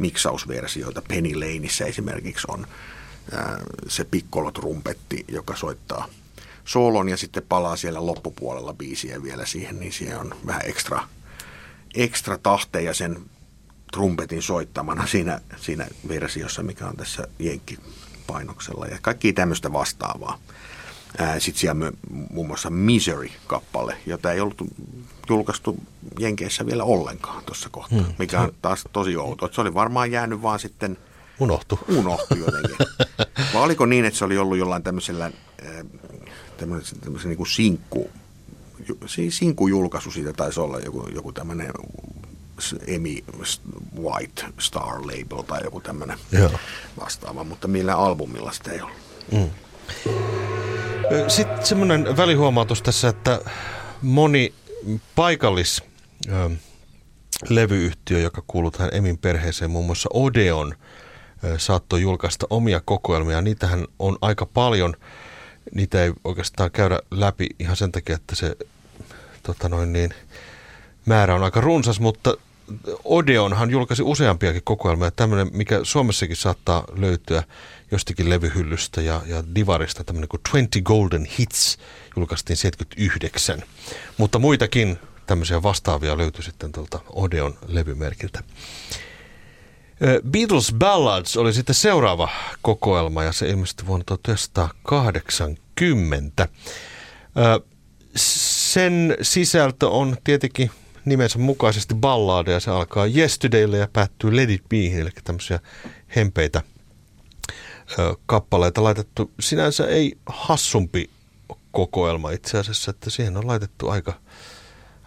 miksausversioita. 0.00 1.02
Penny 1.02 1.34
Laneissa 1.34 1.84
esimerkiksi 1.84 2.46
on 2.50 2.66
se 3.88 4.04
pikkolotrumpetti, 4.04 5.24
joka 5.28 5.56
soittaa 5.56 6.08
soolon 6.64 7.08
ja 7.08 7.16
sitten 7.16 7.42
palaa 7.48 7.76
siellä 7.76 8.06
loppupuolella 8.06 8.74
biisiä 8.74 9.22
vielä 9.22 9.46
siihen, 9.46 9.80
niin 9.80 9.92
siihen 9.92 10.18
on 10.18 10.34
vähän 10.46 10.62
ekstra, 10.64 11.02
ekstra 11.94 12.38
tahteja 12.38 12.94
sen 12.94 13.22
trumpetin 13.92 14.42
soittamana 14.42 15.06
siinä, 15.06 15.40
siinä 15.56 15.86
versiossa, 16.08 16.62
mikä 16.62 16.86
on 16.86 16.96
tässä 16.96 17.28
Jenkki-painoksella 17.38 18.86
ja 18.86 18.98
kaikki 19.02 19.32
tämmöistä 19.32 19.72
vastaavaa. 19.72 20.38
Sitten 21.38 21.60
siellä 21.60 21.92
muun 22.30 22.46
muassa 22.46 22.70
Misery-kappale, 22.70 23.96
jota 24.06 24.32
ei 24.32 24.40
ollut 24.40 24.62
julkaistu 25.28 25.78
Jenkeissä 26.18 26.66
vielä 26.66 26.84
ollenkaan 26.84 27.44
tuossa 27.44 27.68
kohtaa, 27.68 27.98
hmm. 27.98 28.14
mikä 28.18 28.40
on 28.40 28.52
taas 28.62 28.84
tosi 28.92 29.16
outo. 29.16 29.48
Se 29.52 29.60
oli 29.60 29.74
varmaan 29.74 30.10
jäänyt 30.10 30.42
vaan 30.42 30.58
sitten... 30.58 30.96
Unohtu. 31.38 31.78
Unohtu 31.88 32.34
jotenkin. 32.34 32.76
Vai 33.54 33.62
oliko 33.62 33.86
niin, 33.86 34.04
että 34.04 34.18
se 34.18 34.24
oli 34.24 34.38
ollut 34.38 34.58
jollain 34.58 34.82
tämmöisellä 34.82 35.30
tämmöisen, 36.56 37.00
tämmöisen 37.00 37.28
niin 37.28 37.36
kuin 37.36 37.46
sinkku, 37.46 38.10
sinkujulkaisu 39.28 40.10
siitä 40.10 40.32
taisi 40.32 40.60
olla 40.60 40.78
joku, 40.78 41.08
joku 41.14 41.32
tämmöinen 41.32 41.72
Emi 42.86 43.24
White 44.00 44.44
Star 44.58 45.00
Label 45.00 45.42
tai 45.42 45.60
joku 45.64 45.80
tämmöinen 45.80 46.18
vastaava, 47.00 47.44
mutta 47.44 47.68
millä 47.68 47.96
albumilla 47.96 48.52
sitä 48.52 48.72
ei 48.72 48.80
ollut. 48.80 48.96
Mm. 49.32 50.59
Sitten 51.28 51.66
semmoinen 51.66 52.16
välihuomautus 52.16 52.82
tässä, 52.82 53.08
että 53.08 53.40
moni 54.02 54.54
paikallis 55.14 55.82
levyyhtiö, 57.48 58.18
joka 58.18 58.42
kuuluu 58.46 58.70
tähän 58.70 58.94
Emin 58.94 59.18
perheeseen, 59.18 59.70
muun 59.70 59.86
muassa 59.86 60.08
Odeon, 60.12 60.74
saattoi 61.58 62.02
julkaista 62.02 62.46
omia 62.50 62.80
kokoelmia. 62.84 63.40
Niitähän 63.40 63.86
on 63.98 64.18
aika 64.20 64.46
paljon. 64.46 64.96
Niitä 65.74 66.04
ei 66.04 66.12
oikeastaan 66.24 66.70
käydä 66.70 67.00
läpi 67.10 67.46
ihan 67.58 67.76
sen 67.76 67.92
takia, 67.92 68.16
että 68.16 68.34
se 68.34 68.56
tota 69.42 69.68
noin 69.68 69.92
niin, 69.92 70.14
määrä 71.06 71.34
on 71.34 71.44
aika 71.44 71.60
runsas, 71.60 72.00
mutta 72.00 72.34
Odeonhan 73.04 73.70
julkaisi 73.70 74.02
useampiakin 74.02 74.62
kokoelmia. 74.64 75.10
Tämmöinen, 75.10 75.50
mikä 75.52 75.80
Suomessakin 75.82 76.36
saattaa 76.36 76.84
löytyä 76.96 77.42
jostakin 77.90 78.30
levyhyllystä 78.30 79.00
ja, 79.00 79.22
ja 79.26 79.44
Divarista, 79.54 80.04
tämmöinen 80.04 80.28
kuin 80.28 80.40
20 80.42 80.80
Golden 80.82 81.28
Hits 81.38 81.78
julkaistiin 82.16 82.56
79. 82.56 83.62
Mutta 84.18 84.38
muitakin 84.38 84.98
tämmöisiä 85.26 85.62
vastaavia 85.62 86.18
löytyi 86.18 86.44
sitten 86.44 86.72
tuolta 86.72 87.00
Odeon 87.12 87.58
levymerkiltä. 87.66 88.42
Beatles 90.30 90.74
Ballads 90.78 91.36
oli 91.36 91.52
sitten 91.52 91.74
seuraava 91.74 92.28
kokoelma 92.62 93.24
ja 93.24 93.32
se 93.32 93.48
ilmestyi 93.48 93.86
vuonna 93.86 94.04
1980. 94.04 96.48
Sen 98.16 99.16
sisältö 99.22 99.88
on 99.88 100.16
tietenkin 100.24 100.70
nimensä 101.04 101.38
mukaisesti 101.38 101.94
balladeja. 101.94 102.60
Se 102.60 102.70
alkaa 102.70 103.06
Yesterdaylle 103.06 103.78
ja 103.78 103.88
päättyy 103.92 104.36
Let 104.36 104.50
It 104.50 104.68
Behin, 104.68 105.00
eli 105.00 105.10
tämmöisiä 105.24 105.60
hempeitä 106.16 106.62
kappaleita 108.26 108.82
laitettu. 108.82 109.30
Sinänsä 109.40 109.86
ei 109.86 110.18
hassumpi 110.26 111.10
kokoelma 111.72 112.30
itse 112.30 112.58
asiassa, 112.58 112.90
että 112.90 113.10
siihen 113.10 113.36
on 113.36 113.46
laitettu 113.46 113.88
aika, 113.88 114.12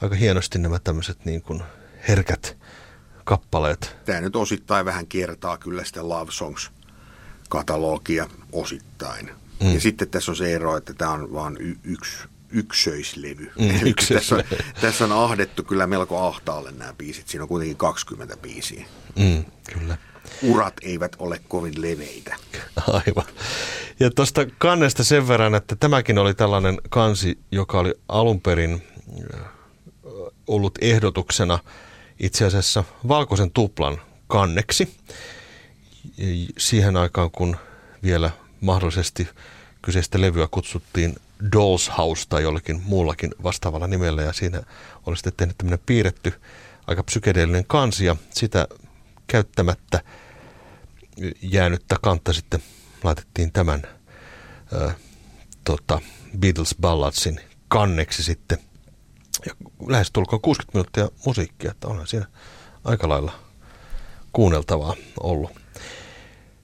aika 0.01 0.15
hienosti 0.15 0.59
nämä 0.59 0.79
tämmöiset 0.79 1.25
niin 1.25 1.41
kuin 1.41 1.63
herkät 2.07 2.57
kappaleet. 3.23 3.95
Tämä 4.05 4.21
nyt 4.21 4.35
osittain 4.35 4.85
vähän 4.85 5.07
kiertaa 5.07 5.57
kyllä 5.57 5.83
sitä 5.83 6.09
Love 6.09 6.31
Songs 6.31 6.71
katalogia 7.49 8.29
osittain. 8.51 9.31
Mm. 9.63 9.73
Ja 9.73 9.79
sitten 9.79 10.09
tässä 10.09 10.31
on 10.31 10.35
se 10.35 10.53
ero, 10.53 10.77
että 10.77 10.93
tämä 10.93 11.11
on 11.11 11.33
vain 11.33 11.57
y- 11.59 11.77
yksi 11.83 12.17
yksöislevy. 12.53 13.51
Mm, 13.59 13.93
tässä, 14.13 14.35
on, 14.35 14.43
tässä 14.81 15.05
on 15.05 15.11
ahdettu 15.11 15.63
kyllä 15.63 15.87
melko 15.87 16.27
ahtaalle 16.27 16.71
nämä 16.71 16.93
biisit. 16.93 17.27
Siinä 17.27 17.43
on 17.43 17.47
kuitenkin 17.47 17.77
20 17.77 18.37
biisiä. 18.37 18.85
Mm, 19.15 19.45
kyllä. 19.73 19.97
Urat 20.41 20.73
eivät 20.81 21.15
ole 21.19 21.39
kovin 21.47 21.81
leveitä. 21.81 22.35
Aivan. 22.87 23.25
Ja 23.99 24.11
tuosta 24.11 24.45
kannesta 24.57 25.03
sen 25.03 25.27
verran, 25.27 25.55
että 25.55 25.75
tämäkin 25.75 26.17
oli 26.17 26.33
tällainen 26.33 26.77
kansi, 26.89 27.39
joka 27.51 27.79
oli 27.79 27.93
alun 28.07 28.41
perin 28.41 28.83
äh, 29.33 29.39
ollut 30.47 30.77
ehdotuksena 30.81 31.59
itse 32.19 32.45
asiassa 32.45 32.83
valkoisen 33.07 33.51
tuplan 33.51 34.01
kanneksi 34.27 34.95
siihen 36.57 36.97
aikaan, 36.97 37.31
kun 37.31 37.57
vielä 38.03 38.31
mahdollisesti 38.61 39.27
kyseistä 39.81 40.21
levyä 40.21 40.47
kutsuttiin 40.51 41.15
Dolls 41.51 41.91
House 41.97 42.25
tai 42.29 42.43
jollakin 42.43 42.81
muullakin 42.85 43.31
vastaavalla 43.43 43.87
nimellä 43.87 44.21
ja 44.21 44.33
siinä 44.33 44.63
oli 45.05 45.17
sitten 45.17 45.33
tehnyt 45.37 45.57
tämmöinen 45.57 45.79
piirretty 45.85 46.33
aika 46.87 47.03
psykedeellinen 47.03 47.65
kansi 47.67 48.05
ja 48.05 48.15
sitä 48.29 48.67
käyttämättä 49.33 50.01
jäänyttä 51.41 51.95
kantta 52.01 52.33
sitten 52.33 52.63
laitettiin 53.03 53.51
tämän 53.51 53.81
äh, 54.81 54.95
tota, 55.63 56.01
Beatles 56.39 56.75
Balladsin 56.81 57.39
kanneksi 57.67 58.23
sitten. 58.23 58.57
Ja 59.45 59.53
lähestulkoon 59.87 60.41
60 60.41 60.77
minuuttia 60.77 61.09
musiikkia, 61.25 61.71
että 61.71 61.87
onhan 61.87 62.07
siinä 62.07 62.25
aika 62.83 63.09
lailla 63.09 63.31
kuunneltavaa 64.33 64.95
ollut. 65.19 65.51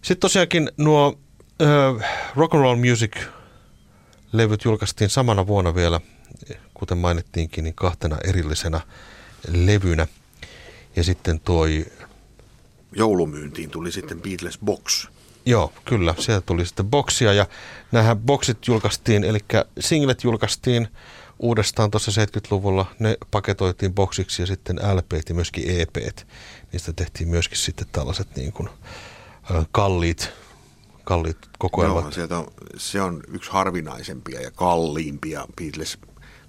Sitten 0.02 0.20
tosiaankin 0.20 0.72
nuo 0.78 1.20
äh, 1.62 2.10
rock 2.36 2.54
and 2.54 2.62
roll 2.62 2.76
music 2.76 3.18
levyt 4.32 4.66
julkaistiin 4.66 5.10
samana 5.10 5.48
vuonna 5.48 5.76
vielä, 5.76 6.02
kuten 6.74 6.98
mainittiinkin, 6.98 7.64
niin 7.64 7.76
kahtena 7.76 8.18
erillisenä 8.24 8.82
levynä. 9.48 10.08
Ja 10.96 11.04
sitten 11.04 11.40
tuo... 11.40 11.66
Joulumyyntiin 12.96 13.70
tuli 13.70 13.92
sitten 13.92 14.22
Beatles 14.22 14.60
Box. 14.66 15.08
Joo, 15.46 15.74
kyllä. 15.86 16.16
Sieltä 16.18 16.46
tuli 16.46 16.66
sitten 16.66 16.86
boksia 16.86 17.34
ja 17.34 17.46
nämähän 17.92 18.20
boksit 18.20 18.68
julkaistiin, 18.68 19.24
eli 19.24 19.40
singlet 19.80 20.24
julkaistiin 20.24 20.88
uudestaan 21.40 21.92
tuossa 21.92 22.12
70-luvulla. 22.12 22.86
Ne 23.00 23.18
paketoitiin 23.32 23.94
boksiksi 23.94 24.42
ja 24.42 24.46
sitten 24.46 24.76
LP 24.76 25.12
ja 25.30 25.36
myöskin 25.36 25.82
EP. 25.82 25.96
Niistä 26.72 26.94
tehtiin 26.94 27.30
myöskin 27.30 27.58
sitten 27.58 27.88
tällaiset 27.92 28.36
niin 28.36 28.52
kuin, 28.52 28.70
kalliit, 29.72 30.30
kalliit 31.04 31.38
kokoelmat. 31.60 32.04
Joo, 32.04 32.12
sieltä 32.12 32.38
on, 32.38 32.48
se 32.78 33.02
on 33.02 33.24
yksi 33.28 33.52
harvinaisempia 33.52 34.42
ja 34.42 34.52
kalliimpia 34.52 35.46
Beatles 35.56 35.98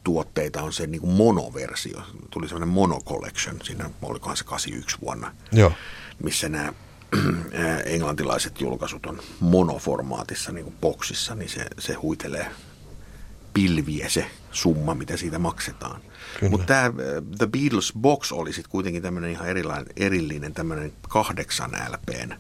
tuotteita 0.05 0.63
on 0.63 0.73
se 0.73 0.87
niin 0.87 1.01
kuin 1.01 1.13
monoversio. 1.13 2.03
Tuli 2.31 2.49
sellainen 2.49 2.75
mono 2.75 3.01
collection, 3.01 3.57
siinä 3.63 3.91
olikohan 4.03 4.37
se 4.37 4.45
81 4.45 4.97
vuonna, 5.01 5.35
Joo. 5.53 5.73
Missä 6.23 6.49
nämä 6.49 6.73
englantilaiset 7.85 8.61
julkaisut 8.61 9.07
on 9.07 9.21
monoformaatissa 9.41 10.53
niin 10.53 10.65
kuin 10.65 10.77
boksissa, 10.81 11.35
niin 11.35 11.49
se, 11.49 11.67
se 11.79 11.95
huitelee 11.95 12.47
pilviä 13.55 14.09
se 14.09 14.31
summa, 14.53 14.95
mitä 14.95 15.17
siitä 15.17 15.39
maksetaan. 15.39 16.01
Mutta 16.51 16.67
tämä 16.67 16.93
The 17.39 17.47
Beatles 17.47 17.93
Box 18.01 18.33
oli 18.33 18.53
sitten 18.53 18.71
kuitenkin 18.71 19.03
tämmöinen 19.03 19.31
ihan 19.31 19.49
erilainen, 19.49 19.87
erillinen 19.97 20.55
tämmöinen 20.55 20.93
kahdeksan 21.09 21.71
LPn 21.89 22.35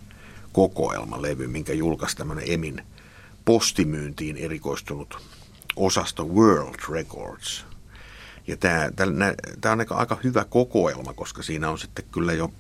kokoelmalevy, 0.52 1.46
minkä 1.46 1.72
julkaisi 1.72 2.16
tämmöinen 2.16 2.44
Emin 2.48 2.82
postimyyntiin 3.44 4.36
erikoistunut 4.36 5.18
osasto 5.76 6.24
World 6.24 6.80
Records. 6.90 7.64
Ja 8.46 8.56
tämä, 8.56 9.72
on 9.72 9.98
aika 9.98 10.18
hyvä 10.24 10.44
kokoelma, 10.44 11.12
koska 11.12 11.42
siinä 11.42 11.70
on 11.70 11.78
sitten 11.78 12.04
kyllä 12.12 12.32
jo 12.32 12.52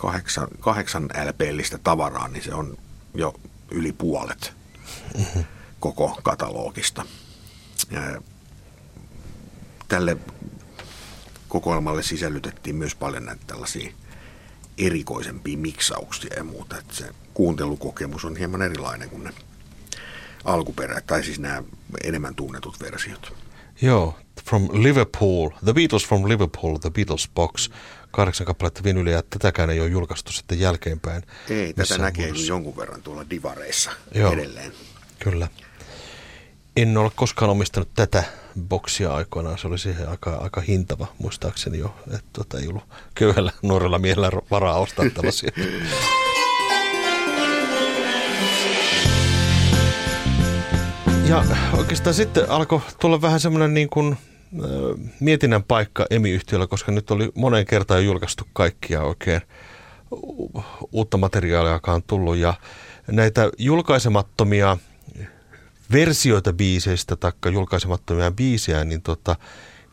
kahdeksan, 0.00 0.48
kahdeksan 0.60 1.10
LP-listä 1.28 1.78
tavaraa, 1.78 2.28
niin 2.28 2.44
se 2.44 2.54
on 2.54 2.78
jo 3.14 3.34
yli 3.70 3.92
puolet 3.92 4.52
mm-hmm. 5.18 5.44
koko 5.80 6.20
katalogista. 6.22 7.04
Ja 7.90 8.22
tälle 9.88 10.16
kokoelmalle 11.48 12.02
sisällytettiin 12.02 12.76
myös 12.76 12.94
paljon 12.94 13.24
näitä 13.24 13.42
tällaisia 13.46 13.92
erikoisempia 14.78 15.58
miksauksia 15.58 16.34
ja 16.36 16.44
muuta. 16.44 16.78
Että 16.78 16.94
se 16.94 17.04
kuuntelukokemus 17.34 18.24
on 18.24 18.36
hieman 18.36 18.62
erilainen 18.62 19.10
kuin 19.10 19.24
ne 19.24 19.30
alkuperä, 20.44 21.00
tai 21.00 21.24
siis 21.24 21.38
nämä 21.38 21.62
enemmän 22.04 22.34
tunnetut 22.34 22.80
versiot. 22.80 23.32
Joo, 23.82 24.14
From 24.44 24.68
Liverpool, 24.72 25.50
The 25.64 25.72
Beatles 25.72 26.06
from 26.06 26.28
Liverpool, 26.28 26.78
The 26.78 26.90
Beatles 26.90 27.28
Box, 27.34 27.70
kahdeksan 28.10 28.46
kappaletta 28.46 28.84
vinyliä, 28.84 29.16
ja 29.16 29.22
tätäkään 29.30 29.70
ei 29.70 29.80
ole 29.80 29.88
julkaistu 29.88 30.32
sitten 30.32 30.60
jälkeenpäin. 30.60 31.22
Ei, 31.50 31.72
tätä 31.72 31.98
näkee 31.98 32.26
muodossa. 32.26 32.48
jonkun 32.52 32.76
verran 32.76 33.02
tuolla 33.02 33.30
divareissa 33.30 33.90
Joo, 34.14 34.32
edelleen. 34.32 34.72
Kyllä. 35.18 35.48
En 36.76 36.96
ole 36.96 37.10
koskaan 37.16 37.50
omistanut 37.50 37.88
tätä 37.94 38.24
boksia 38.68 39.14
aikoinaan, 39.14 39.58
se 39.58 39.66
oli 39.66 39.78
siihen 39.78 40.08
aika, 40.08 40.36
aika 40.36 40.60
hintava, 40.60 41.06
muistaakseni 41.18 41.78
jo, 41.78 41.94
että 42.06 42.30
tota, 42.32 42.58
ei 42.58 42.68
ollut 42.68 42.82
köyhällä 43.14 43.52
nuorella 43.62 43.98
miehellä 43.98 44.30
varaa 44.50 44.78
ostaa 44.78 45.04
tällaisia. 45.14 45.50
Ja 51.30 51.44
oikeastaan 51.76 52.14
sitten 52.14 52.50
alkoi 52.50 52.80
tulla 53.00 53.22
vähän 53.22 53.40
semmoinen 53.40 53.74
niin 53.74 53.88
kuin 53.88 54.16
mietinnän 55.20 55.62
paikka 55.62 56.06
EMI-yhtiöllä, 56.10 56.66
koska 56.66 56.92
nyt 56.92 57.10
oli 57.10 57.32
moneen 57.34 57.66
kertaan 57.66 58.04
julkaistu 58.04 58.44
kaikkia 58.52 59.02
oikein 59.02 59.40
uutta 60.92 61.16
materiaalia, 61.16 61.72
joka 61.72 61.92
on 61.92 62.02
tullut. 62.02 62.36
Ja 62.36 62.54
näitä 63.06 63.50
julkaisemattomia 63.58 64.76
versioita 65.92 66.52
biiseistä 66.52 67.16
tai 67.16 67.32
julkaisemattomia 67.52 68.30
biisejä, 68.30 68.84
niin 68.84 69.02
tota, 69.02 69.36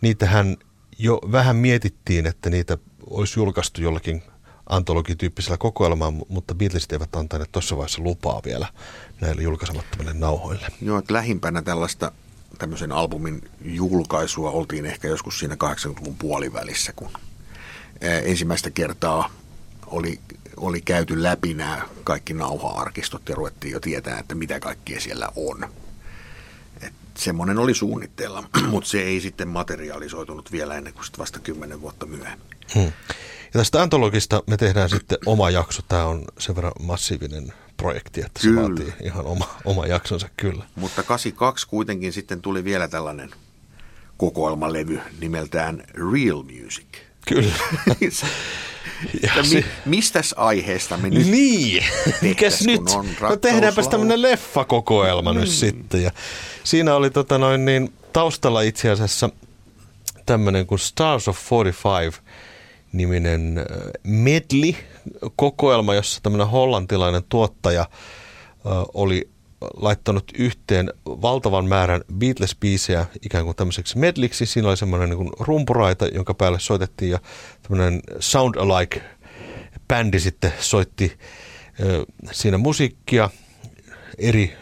niitähän 0.02 0.58
jo 1.00 1.20
vähän 1.32 1.56
mietittiin, 1.56 2.26
että 2.26 2.50
niitä 2.50 2.78
olisi 3.10 3.39
julkaistu 3.39 3.82
jollakin 3.82 4.24
antologityyppisellä 4.70 5.58
kokoelmalla, 5.58 6.26
mutta 6.30 6.56
Beatlesit 6.56 6.91
eivät 6.91 7.15
antaneet 7.15 7.52
tuossa 7.52 7.78
vaiheessa 7.78 8.04
lupaa 8.04 8.41
vielä 8.46 8.67
näille 9.22 9.41
julkaisemattomille 9.41 10.13
nauhoille. 10.13 10.67
Joo, 10.82 10.98
että 10.98 11.13
lähimpänä 11.13 11.62
tällaista 11.62 12.12
tämmöisen 12.57 12.91
albumin 12.91 13.49
julkaisua 13.62 14.51
oltiin 14.51 14.86
ehkä 14.86 15.07
joskus 15.07 15.39
siinä 15.39 15.55
80-luvun 15.55 16.15
puolivälissä, 16.17 16.93
kun 16.93 17.12
ensimmäistä 18.01 18.71
kertaa 18.71 19.31
oli, 19.86 20.19
oli 20.57 20.81
käyty 20.81 21.23
läpi 21.23 21.53
nämä 21.53 21.81
kaikki 22.03 22.33
nauha-arkistot 22.33 23.29
ja 23.29 23.36
ruvettiin 23.36 23.71
jo 23.71 23.79
tietää, 23.79 24.19
että 24.19 24.36
mitä 24.36 24.60
kaikkea 24.60 24.99
siellä 24.99 25.29
on. 25.36 25.67
Et 26.81 26.93
semmoinen 27.17 27.57
oli 27.57 27.73
suunnitteilla, 27.73 28.43
mutta 28.71 28.89
se 28.89 29.01
ei 29.01 29.21
sitten 29.21 29.47
materialisoitunut 29.47 30.51
vielä 30.51 30.75
ennen 30.75 30.93
kuin 30.93 31.05
vasta 31.17 31.39
kymmenen 31.39 31.81
vuotta 31.81 32.05
myöhemmin. 32.05 32.47
Hmm. 32.75 32.91
Ja 33.53 33.53
tästä 33.53 33.81
antologista 33.81 34.43
me 34.47 34.57
tehdään 34.57 34.89
sitten 34.89 35.17
oma 35.25 35.49
jakso. 35.49 35.81
Tämä 35.88 36.05
on 36.05 36.25
sen 36.39 36.55
verran 36.55 36.73
massiivinen 36.79 37.53
projekti, 37.78 38.22
että 38.22 38.40
kyllä. 38.42 38.62
se 38.62 38.68
vaatii 38.68 38.94
ihan 39.04 39.26
oma, 39.26 39.50
oma 39.66 39.86
jaksonsa 39.86 40.30
kyllä. 40.38 40.63
Mutta 40.76 41.04
82 41.04 41.68
kuitenkin 41.68 42.13
sitten 42.13 42.42
tuli 42.42 42.63
vielä 42.63 42.88
tällainen 42.88 43.32
kokoelmalevy 44.18 45.00
nimeltään 45.20 45.84
Real 45.94 46.44
Music. 46.44 46.86
Kyllä. 47.28 47.54
ja 49.22 49.44
mi, 49.54 49.66
mistäs 49.86 50.34
aiheesta 50.38 50.98
me 50.98 51.10
nyt 51.10 51.28
Niin, 51.28 51.84
mikäs 52.22 52.66
nyt? 52.66 52.82
No 53.22 53.36
tehdäänpäs 53.36 53.88
tämmöinen 53.88 54.22
leffakokoelma 54.22 55.34
mm. 55.34 55.40
nyt 55.40 55.50
sitten. 55.50 56.04
Ja 56.04 56.12
siinä 56.63 56.96
oli 56.96 57.10
tota 57.10 57.38
noin 57.38 57.66
niin, 57.66 57.94
taustalla 58.13 58.62
itse 58.62 58.90
asiassa 58.90 59.30
tämmöinen 60.26 60.66
kuin 60.66 60.80
Stars 60.80 61.28
of 61.28 61.38
45 61.52 62.22
niminen 62.91 63.65
medley-kokoelma, 64.04 65.95
jossa 65.95 66.19
tämmöinen 66.23 66.47
hollantilainen 66.47 67.23
tuottaja 67.30 67.86
oli 68.93 69.30
laittanut 69.73 70.32
yhteen 70.38 70.93
valtavan 71.06 71.65
määrän 71.67 72.02
Beatles-biisejä 72.13 73.06
ikään 73.21 73.45
kuin 73.45 73.56
tämmöiseksi 73.56 73.97
medliksi. 73.97 74.45
Siinä 74.45 74.69
oli 74.69 74.78
semmoinen 74.78 75.10
niin 75.10 75.32
rumpuraita, 75.39 76.08
jonka 76.08 76.34
päälle 76.34 76.60
soitettiin 76.60 77.12
ja 77.12 77.19
tämmöinen 77.63 78.02
Sound 78.19 78.56
Alike-bändi 78.56 80.19
sitten 80.19 80.54
soitti 80.60 81.17
siinä 82.32 82.58
musiikkia 82.58 83.30
eri 84.17 84.54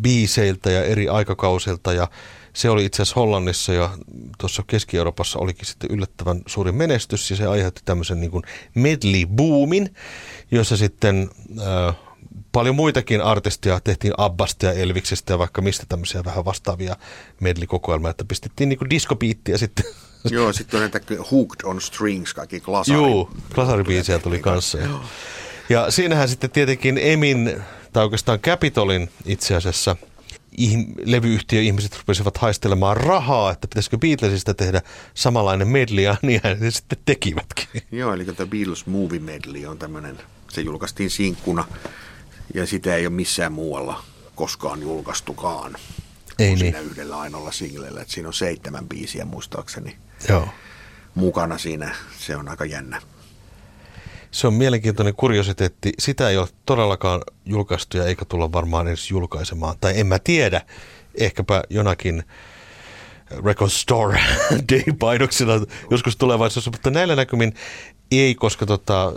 biiseiltä 0.00 0.70
ja 0.70 0.84
eri 0.84 1.08
aikakausilta 1.08 1.92
ja 1.92 2.08
se 2.52 2.70
oli 2.70 2.84
itse 2.84 3.02
asiassa 3.02 3.20
Hollannissa 3.20 3.72
ja 3.72 3.90
tuossa 4.38 4.62
Keski-Euroopassa 4.66 5.38
olikin 5.38 5.66
sitten 5.66 5.90
yllättävän 5.90 6.42
suuri 6.46 6.72
menestys 6.72 7.30
ja 7.30 7.36
se 7.36 7.46
aiheutti 7.46 7.82
tämmöisen 7.84 8.20
niin 8.20 8.30
kuin 8.30 8.44
medley-boomin, 8.74 9.94
jossa 10.50 10.76
sitten 10.76 11.30
äh, 11.60 11.96
paljon 12.52 12.74
muitakin 12.74 13.20
artistia 13.20 13.80
tehtiin 13.80 14.14
Abbasta 14.18 14.66
ja 14.66 14.72
Elviksestä 14.72 15.32
ja 15.32 15.38
vaikka 15.38 15.62
mistä 15.62 15.86
tämmöisiä 15.88 16.24
vähän 16.24 16.44
vastaavia 16.44 16.96
medley-kokoelmia, 17.40 18.10
että 18.10 18.24
pistettiin 18.24 18.68
niin 18.68 18.78
kuin 18.78 18.90
diskobiittiä 18.90 19.58
sitten. 19.58 19.84
Joo, 20.30 20.52
sitten 20.52 20.82
on 20.82 20.90
näitä 20.90 21.14
Hooked 21.30 21.60
on 21.64 21.80
Strings, 21.80 22.34
kaikki 22.34 22.60
klasari. 22.60 22.98
Joo, 22.98 23.30
klasaribiisiä 23.54 24.18
tuli 24.18 24.38
kanssa. 24.38 24.78
Ja, 24.78 24.88
ja 25.68 25.90
siinähän 25.90 26.28
sitten 26.28 26.50
tietenkin 26.50 26.98
Emin, 27.02 27.62
tai 27.92 28.04
oikeastaan 28.04 28.40
Capitolin 28.40 29.10
itse 29.26 29.54
asiassa– 29.54 29.96
levyyhtiö-ihmiset 31.04 31.98
rupesivat 31.98 32.36
haistelemaan 32.36 32.96
rahaa, 32.96 33.50
että 33.50 33.68
pitäisikö 33.68 33.98
Beatlesista 33.98 34.54
tehdä 34.54 34.82
samanlainen 35.14 35.68
medley, 35.68 36.04
ja 36.04 36.16
niin 36.22 36.40
he 36.60 36.70
sitten 36.70 36.98
tekivätkin. 37.04 37.82
Joo, 37.92 38.14
eli 38.14 38.24
tämä 38.24 38.46
Beatles 38.46 38.86
Movie 38.86 39.20
Medley 39.20 39.66
on 39.66 39.78
tämmöinen, 39.78 40.18
se 40.50 40.60
julkaistiin 40.60 41.10
sinkkuna, 41.10 41.64
ja 42.54 42.66
sitä 42.66 42.96
ei 42.96 43.06
ole 43.06 43.14
missään 43.14 43.52
muualla 43.52 44.04
koskaan 44.34 44.82
julkaistukaan. 44.82 45.76
Ei 46.38 46.48
niin. 46.48 46.58
Siinä 46.58 46.80
yhdellä 46.80 47.18
ainoalla 47.18 47.52
singlellä, 47.52 48.00
että 48.00 48.14
siinä 48.14 48.28
on 48.28 48.34
seitsemän 48.34 48.88
biisiä 48.88 49.24
muistaakseni 49.24 49.96
Joo. 50.28 50.48
mukana 51.14 51.58
siinä. 51.58 51.94
Se 52.18 52.36
on 52.36 52.48
aika 52.48 52.64
jännä. 52.64 53.02
Se 54.32 54.46
on 54.46 54.54
mielenkiintoinen 54.54 55.14
kuriositeetti. 55.14 55.92
Sitä 55.98 56.28
ei 56.30 56.36
ole 56.36 56.48
todellakaan 56.66 57.22
julkaistu 57.44 57.96
ja 57.96 58.06
eikä 58.06 58.24
tulla 58.24 58.52
varmaan 58.52 58.88
edes 58.88 59.10
julkaisemaan. 59.10 59.76
Tai 59.80 60.00
en 60.00 60.06
mä 60.06 60.18
tiedä, 60.18 60.60
ehkäpä 61.14 61.62
jonakin 61.70 62.22
Record 63.44 63.70
Store 63.70 64.20
Day-painoksena 64.72 65.52
joskus 65.90 66.16
tulevaisuudessa, 66.16 66.70
mutta 66.70 66.90
näillä 66.90 67.16
näkymin 67.16 67.54
ei, 68.10 68.34
koska 68.34 68.66
tota, 68.66 69.12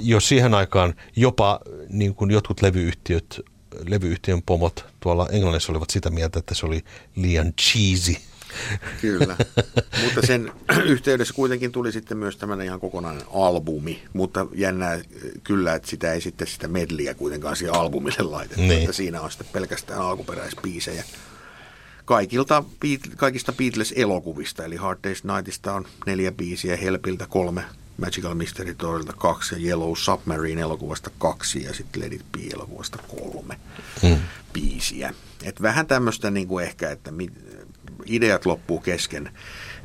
jo 0.00 0.20
siihen 0.20 0.54
aikaan 0.54 0.94
jopa 1.16 1.60
niin 1.88 2.14
kuin 2.14 2.30
jotkut 2.30 2.62
levyyhtiöt 2.62 3.40
levyyhtiön 3.86 4.42
pomot 4.42 4.86
tuolla 5.00 5.28
Englannissa 5.28 5.72
olivat 5.72 5.90
sitä 5.90 6.10
mieltä, 6.10 6.38
että 6.38 6.54
se 6.54 6.66
oli 6.66 6.84
liian 7.16 7.52
cheesy. 7.52 8.16
Kyllä, 9.00 9.36
mutta 10.04 10.26
sen 10.26 10.52
yhteydessä 10.84 11.34
kuitenkin 11.34 11.72
tuli 11.72 11.92
sitten 11.92 12.16
myös 12.16 12.36
tämmöinen 12.36 12.66
ihan 12.66 12.80
kokonainen 12.80 13.24
albumi, 13.34 14.02
mutta 14.12 14.46
jännää 14.54 15.00
kyllä, 15.44 15.74
että 15.74 15.90
sitä 15.90 16.12
ei 16.12 16.20
sitten 16.20 16.46
sitä 16.46 16.68
medliä 16.68 17.14
kuitenkaan 17.14 17.56
siihen 17.56 17.74
albumille 17.74 18.22
laitettu, 18.22 18.62
niin. 18.62 18.80
että 18.80 18.92
siinä 18.92 19.20
on 19.20 19.30
sitten 19.30 19.48
pelkästään 19.52 20.00
alkuperäispiisejä. 20.00 21.04
Kaikilta, 22.04 22.64
kaikista 23.16 23.52
Beatles-elokuvista, 23.52 24.64
eli 24.64 24.76
Hard 24.76 24.98
Day's 25.06 25.34
Nightista 25.34 25.74
on 25.74 25.86
neljä 26.06 26.32
biisiä, 26.32 26.76
Helpiltä 26.76 27.26
kolme, 27.26 27.64
Magical 27.98 28.34
Mystery 28.34 28.74
Tourilta 28.74 29.12
kaksi 29.12 29.54
ja 29.54 29.60
Yellow 29.60 29.92
Submarine 29.96 30.60
elokuvasta 30.60 31.10
kaksi 31.18 31.62
ja 31.62 31.74
sitten 31.74 32.02
Let 32.02 32.12
It 32.12 32.24
Be 32.32 32.40
elokuvasta 32.54 32.98
kolme 32.98 33.58
mm. 34.02 34.16
biisiä. 34.52 35.14
Et 35.42 35.62
vähän 35.62 35.86
tämmöistä 35.86 36.30
niin 36.30 36.48
kuin 36.48 36.64
ehkä, 36.64 36.90
että 36.90 37.10
ideat 38.06 38.46
loppuu 38.46 38.80
kesken, 38.80 39.30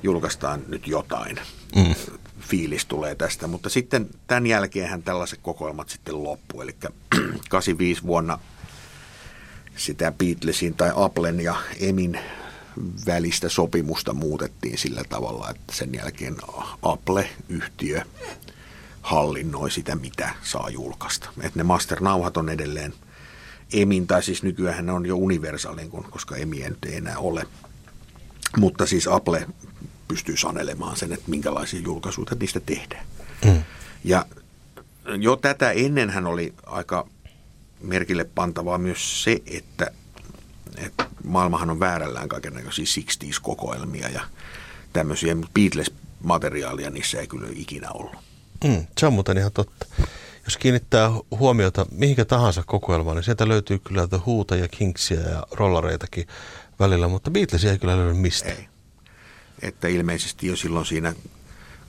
julkaistaan 0.04 0.62
nyt 0.68 0.88
jotain. 0.88 1.40
Mm. 1.76 1.96
Fiilis 2.40 2.86
tulee 2.86 3.16
tästä, 3.16 3.48
mutta 3.48 3.70
sitten 3.70 4.10
tämän 4.28 4.48
jälkeenhän 4.48 5.04
tällaiset 5.04 5.40
kokoelmat 5.44 5.90
sitten 5.90 6.24
loppuu. 6.24 6.62
Eli 6.62 6.76
85 7.50 8.04
vuonna 8.04 8.40
sitä 9.76 10.12
Beatlesin 10.12 10.74
tai 10.74 10.92
Applen 10.96 11.40
ja 11.40 11.56
Emin 11.80 12.20
välistä 13.06 13.50
sopimusta 13.50 14.14
muutettiin 14.14 14.78
sillä 14.78 15.04
tavalla, 15.10 15.50
että 15.50 15.76
sen 15.76 15.94
jälkeen 15.94 16.36
Apple-yhtiö 16.82 18.02
hallinnoi 19.02 19.72
sitä, 19.72 19.96
mitä 19.96 20.36
saa 20.44 20.70
julkaista. 20.70 21.30
Että 21.42 21.60
ne 21.60 21.64
masternauhat 21.64 22.38
on 22.38 22.50
edelleen 22.50 22.94
Emin, 23.74 24.08
tai 24.08 24.24
siis 24.24 24.44
nykyään 24.44 24.86
ne 24.86 24.92
on 24.92 25.06
jo 25.06 25.16
Universalin, 25.16 25.90
koska 25.90 26.36
Emi 26.36 26.64
ei 26.64 26.96
enää 26.96 27.18
ole. 27.18 27.48
Mutta 28.58 28.86
siis 28.86 29.08
Apple 29.08 29.48
pystyy 30.08 30.38
sanelemaan 30.38 30.98
sen, 30.98 31.14
että 31.14 31.32
minkälaisia 31.32 31.80
julkaisuja 31.80 32.28
niistä 32.40 32.60
tehdään. 32.60 33.06
Mm. 33.46 33.64
Ja 34.04 34.26
jo 35.20 35.36
tätä 35.36 35.72
ennenhän 35.72 36.28
oli 36.28 36.54
aika 36.66 37.08
merkille 37.82 38.24
pantavaa 38.24 38.78
myös 38.78 39.24
se, 39.24 39.42
että 39.46 39.92
että 40.78 41.08
maailmahan 41.24 41.70
on 41.70 41.80
väärällään 41.80 42.30
kaikenlaisia 42.30 42.86
60s-kokoelmia 42.86 44.10
ja 44.10 44.22
tämmöisiä, 44.94 45.36
Beatles-materiaalia 45.54 46.90
niissä 46.90 47.20
ei 47.20 47.28
kyllä 47.28 47.48
ikinä 47.52 47.92
ollut. 47.92 48.16
Mm, 48.64 48.86
se 48.98 49.08
on 49.08 49.14
muuten 49.14 49.38
ihan 49.38 49.52
totta. 49.52 49.86
Jos 50.46 50.58
kiinnittää 50.58 51.12
huomiota 51.32 51.86
mihinkä 51.92 52.26
tahansa 52.26 52.64
kokoelmaan, 52.66 53.16
niin 53.16 53.24
sieltä 53.24 53.48
löytyy 53.48 53.80
kyllä 53.80 54.08
The 54.08 54.18
Who'ta 54.18 54.56
ja 54.56 54.68
Kingsia 54.68 55.20
ja 55.20 55.48
rollareitakin 55.52 56.28
välillä, 56.84 57.08
mutta 57.08 57.32
Beatlesia 57.32 57.72
ei 57.72 57.80
kyllä 57.80 57.98
löydy 57.98 58.14
mistään. 58.14 58.58
Ei. 58.58 58.68
Että 59.62 59.88
ilmeisesti 59.88 60.48
jo 60.48 60.56
silloin 60.56 60.86
siinä 60.86 61.14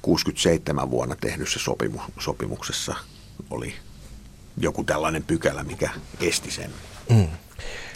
67 0.02 0.90
vuonna 0.90 1.16
tehdyssä 1.16 1.60
sopimu- 1.60 2.12
sopimuksessa 2.18 2.94
oli 3.50 3.74
joku 4.56 4.84
tällainen 4.84 5.22
pykälä, 5.22 5.64
mikä 5.64 5.90
esti 6.20 6.50
sen. 6.50 6.70
Mm. 7.10 7.28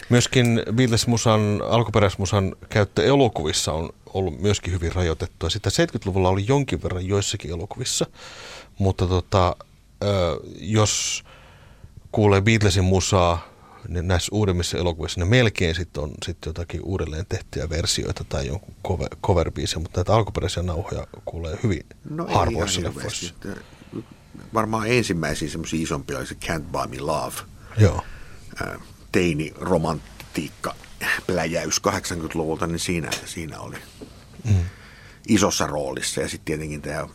Myöskin 0.09 0.63
Beatles-musan, 0.75 1.61
alkuperäismusan 1.69 2.55
käyttö 2.69 3.03
elokuvissa 3.03 3.73
on 3.73 3.89
ollut 4.13 4.41
myöskin 4.41 4.73
hyvin 4.73 4.95
rajoitettua. 4.95 5.49
Sitä 5.49 5.69
70-luvulla 5.69 6.29
oli 6.29 6.45
jonkin 6.47 6.83
verran 6.83 7.07
joissakin 7.07 7.51
elokuvissa, 7.51 8.05
mutta 8.77 9.07
tota, 9.07 9.55
jos 10.59 11.23
kuulee 12.11 12.41
Beatlesin 12.41 12.83
musaa 12.83 13.48
niin 13.87 14.07
näissä 14.07 14.29
uudemmissa 14.35 14.77
elokuvissa, 14.77 15.19
niin 15.19 15.29
melkein 15.29 15.75
sitten 15.75 16.03
on 16.03 16.11
sit 16.25 16.37
jotakin 16.45 16.81
uudelleen 16.83 17.25
tehtyjä 17.29 17.69
versioita 17.69 18.23
tai 18.29 18.47
jonkun 18.47 18.75
cover, 18.87 19.15
cover 19.23 19.51
mutta 19.79 19.99
näitä 19.99 20.13
alkuperäisiä 20.13 20.63
nauhoja 20.63 21.07
kuulee 21.25 21.59
hyvin 21.63 21.85
no 22.09 22.27
harvoissa 22.27 22.83
leffoissa. 22.83 23.33
Varmaan 24.53 24.87
ensimmäisiä 24.87 25.49
semmoisia 25.49 25.83
isompia 25.83 26.17
oli 26.17 26.27
se 26.27 26.35
Can't 26.45 26.71
Buy 26.71 26.87
Me 26.87 26.99
Love. 26.99 27.35
Joo 27.77 28.03
teini-romantiikka 29.11 30.75
pläjäys 31.27 31.81
80-luvulta, 31.87 32.67
niin 32.67 32.79
siinä, 32.79 33.09
siinä 33.25 33.59
oli 33.59 33.77
mm. 34.43 34.65
isossa 35.27 35.67
roolissa. 35.67 36.21
Ja 36.21 36.29
sitten 36.29 36.45
tietenkin 36.45 36.81
tämä 36.81 37.07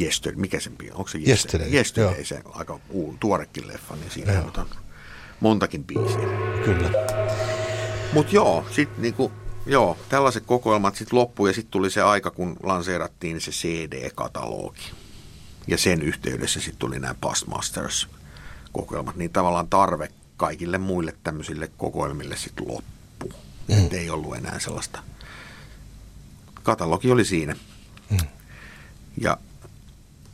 Yesterday, 0.00 0.40
mikä 0.40 0.60
sen 0.60 0.76
onko 0.92 1.08
se 1.08 1.18
Yesterday? 1.18 1.68
Yesterday, 1.68 1.74
Yesterday 1.74 2.24
se 2.24 2.42
aika 2.54 2.80
uu, 2.90 3.16
tuorekin 3.20 3.68
leffa, 3.68 3.96
niin 3.96 4.10
siinä 4.10 4.42
on 4.56 4.66
montakin 5.40 5.84
biisiä. 5.84 6.28
Kyllä. 6.64 6.90
Mutta 8.12 8.34
joo, 8.34 8.66
sitten 8.70 9.02
niinku, 9.02 9.32
joo, 9.66 9.96
tällaiset 10.08 10.44
kokoelmat 10.46 10.96
sitten 10.96 11.18
loppui 11.18 11.48
ja 11.48 11.52
sitten 11.52 11.70
tuli 11.70 11.90
se 11.90 12.02
aika, 12.02 12.30
kun 12.30 12.56
lanseerattiin 12.62 13.40
se 13.40 13.50
CD-katalogi. 13.50 14.90
Ja 15.66 15.78
sen 15.78 16.02
yhteydessä 16.02 16.60
sitten 16.60 16.78
tuli 16.78 16.98
nämä 16.98 17.14
Past 17.20 17.46
Masters 17.46 18.08
kokoelmat, 18.72 19.16
niin 19.16 19.30
tavallaan 19.30 19.68
tarve 19.68 20.08
kaikille 20.36 20.78
muille 20.78 21.14
tämmöisille 21.22 21.70
kokoelmille 21.76 22.36
sitten 22.36 22.68
loppu. 22.68 23.32
Mm. 23.68 23.78
Et 23.78 23.92
ei 23.92 24.10
ollut 24.10 24.36
enää 24.36 24.58
sellaista. 24.58 25.02
Katalogi 26.62 27.10
oli 27.10 27.24
siinä. 27.24 27.56
Mm. 28.10 28.18
Ja 29.20 29.36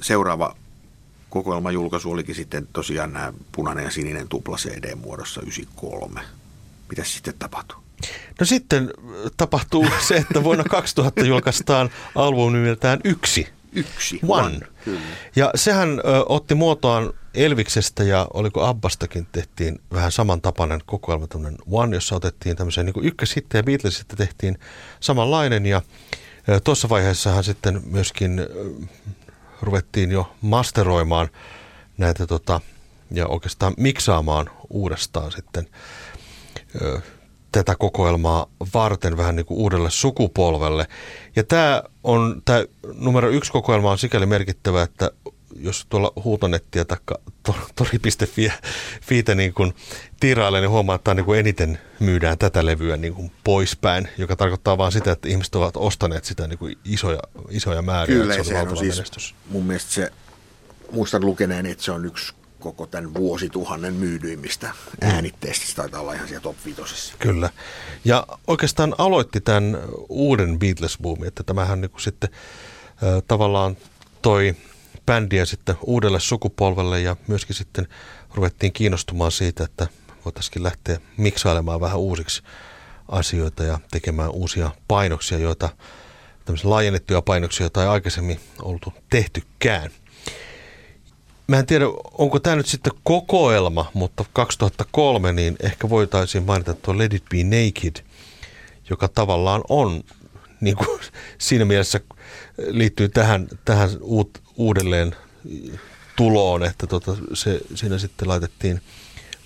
seuraava 0.01 0.57
kokoelman 1.31 1.75
julkaisu 1.75 2.11
olikin 2.11 2.35
sitten 2.35 2.69
tosiaan 2.73 3.13
nämä 3.13 3.33
punainen 3.53 3.85
ja 3.85 3.91
sininen 3.91 4.29
tupla 4.29 4.57
CD-muodossa 4.57 5.41
93. 5.41 6.21
Mitä 6.89 7.05
sitten 7.05 7.35
tapahtui? 7.39 7.77
No 8.41 8.47
sitten 8.47 8.91
tapahtuu 9.37 9.87
se, 10.09 10.17
että 10.17 10.45
vuonna 10.45 10.65
2000 10.71 11.25
julkaistaan 11.25 11.91
albumi 12.15 12.59
nimeltään 12.59 13.01
Yksi. 13.05 13.49
Yksi. 13.73 14.21
One. 14.29 14.47
One. 14.47 14.59
Kyllä. 14.85 15.01
Ja 15.37 15.51
sehän 15.55 15.89
ö, 15.99 16.03
otti 16.29 16.55
muotoaan 16.55 17.13
Elviksestä 17.35 18.05
ja 18.05 18.27
oliko 18.35 18.65
Abbastakin 18.65 19.27
tehtiin 19.33 19.81
vähän 19.93 20.13
samantapainen 20.13 20.81
kokoelma, 20.87 21.27
tämmöinen 21.27 21.59
One, 21.71 21.97
jossa 21.97 22.17
otettiin 22.17 22.57
tämmöisiä 22.57 22.83
niin 22.83 23.05
ykköshittejä 23.05 23.63
Beatlesista 23.63 24.17
tehtiin 24.17 24.59
samanlainen 25.01 25.67
ja 25.67 25.83
tuossa 26.65 26.89
vaiheessahan 26.89 27.45
sitten 27.45 27.83
myöskin 27.87 28.41
ruvettiin 29.63 30.11
jo 30.11 30.33
masteroimaan 30.41 31.29
näitä 31.99 32.27
tota, 32.27 32.61
ja 33.11 33.27
oikeastaan 33.27 33.75
miksaamaan 33.77 34.51
uudestaan 34.71 35.33
sitten 35.33 35.69
ö, 36.83 37.01
tätä 37.53 37.77
kokoelmaa 37.79 38.47
varten 38.75 39.17
vähän 39.17 39.37
niin 39.37 39.47
kuin 39.47 39.59
uudelle 39.59 39.91
sukupolvelle. 39.91 40.87
Ja 41.37 41.45
tämä 41.45 41.83
on, 42.05 42.43
tämä 42.45 42.65
numero 42.95 43.29
yksi 43.29 43.53
kokoelma 43.53 43.91
on 43.91 43.99
sikäli 43.99 44.27
merkittävä, 44.27 44.83
että 44.83 45.11
jos 45.61 45.87
tuolla 45.89 46.13
huutonettiä 46.25 46.85
tai 46.85 46.99
tori.fi 47.75 48.53
fiitä 49.03 49.35
niin 49.35 49.55
kuin 49.55 49.75
tiirailee, 50.21 50.61
niin 50.61 50.71
huomaa, 50.71 50.97
että 50.97 51.15
niin 51.15 51.25
kuin 51.25 51.39
eniten 51.41 51.79
myydään 52.01 52.39
tätä 52.39 52.67
levyä 52.67 52.97
niin 52.97 53.15
kuin 53.15 53.33
poispäin, 53.45 54.09
joka 54.19 54.37
tarkoittaa 54.37 54.79
vain 54.79 54.93
sitä, 54.93 55.13
että 55.13 55.29
ihmiset 55.29 55.55
ovat 55.55 55.77
ostaneet 55.77 56.25
sitä 56.25 56.47
niin 56.47 56.59
kuin 56.59 56.79
isoja, 56.85 57.21
isoja 57.51 57.83
määriä. 57.83 58.17
Kyllä, 58.17 58.45
se 58.45 58.59
on, 58.59 58.69
on 58.69 58.77
siis 58.77 58.97
menestys. 58.97 59.35
mun 59.51 59.65
mielestä 59.65 59.91
se, 59.91 60.13
muistan 60.93 61.27
lukeneen, 61.27 61.67
että 61.67 61.85
se 61.85 61.93
on 61.93 62.05
yksi 62.05 62.35
koko 62.61 62.87
tämän 62.87 63.15
vuosituhannen 63.15 63.95
myydyimmistä 63.95 64.67
mm. 64.67 65.09
äänitteistä. 65.09 65.67
Se 65.67 65.75
taitaa 65.75 66.01
olla 66.01 66.13
ihan 66.13 66.29
siellä 66.29 66.43
top 66.43 66.57
viitosessa. 66.65 67.15
Kyllä. 67.19 67.51
Ja 68.05 68.27
oikeastaan 68.47 68.95
aloitti 68.99 69.41
tämän 69.41 69.79
uuden 70.09 70.59
Beatles-boomin, 70.59 71.27
että 71.27 71.43
tämähän 71.43 71.81
niin 71.81 71.91
kuin 71.91 72.01
sitten 72.03 72.31
äh, 72.33 73.23
tavallaan 73.29 73.77
toi 74.23 74.57
bändiä 75.07 75.45
sitten 75.45 75.77
uudelle 75.83 76.21
sukupolvelle 76.21 77.01
ja 77.01 77.17
myöskin 77.27 77.57
sitten 77.57 77.89
ruvettiin 78.35 78.73
kiinnostumaan 78.73 79.33
siitä, 79.33 79.65
että 79.65 79.87
voitaisiin 80.25 80.63
lähteä 80.63 81.01
miksailemaan 81.17 81.81
vähän 81.81 81.99
uusiksi 81.99 82.43
asioita 83.09 83.65
ja 83.65 83.79
tekemään 83.91 84.31
uusia 84.31 84.71
painoksia, 84.89 85.39
joita 85.39 85.69
tämmöisiä 86.45 86.71
laajennettuja 86.71 87.23
painoksia, 87.23 87.65
joita 87.65 87.83
ei 87.83 87.89
aikaisemmin 87.89 88.41
oltu 88.63 88.93
tehtykään. 89.11 89.91
Mä 91.47 91.59
en 91.59 91.67
tiedä, 91.67 91.85
onko 92.19 92.41
tämä 92.41 92.57
nyt 92.57 92.67
sitten 92.67 92.93
kokoelma, 93.03 93.91
mutta 93.95 94.25
2003 94.33 95.33
niin 95.33 95.57
ehkä 95.61 95.89
voitaisiin 95.89 96.45
mainita 96.45 96.75
tuo 96.75 96.99
Let 96.99 97.15
It 97.15 97.25
Be 97.31 97.37
Naked, 97.45 98.05
joka 98.91 99.09
tavallaan 99.09 99.63
on 99.69 100.03
niin 100.61 100.77
kuin 100.77 101.01
siinä 101.39 101.65
mielessä 101.65 102.01
liittyy 102.59 103.09
tähän, 103.09 103.49
tähän 103.65 103.91
uut, 104.01 104.43
uudelleen 104.57 105.17
tuloon, 106.17 106.65
että 106.65 106.87
tota, 106.87 107.17
se, 107.33 107.61
siinä 107.75 107.99
sitten 107.99 108.29
laitettiin 108.29 108.81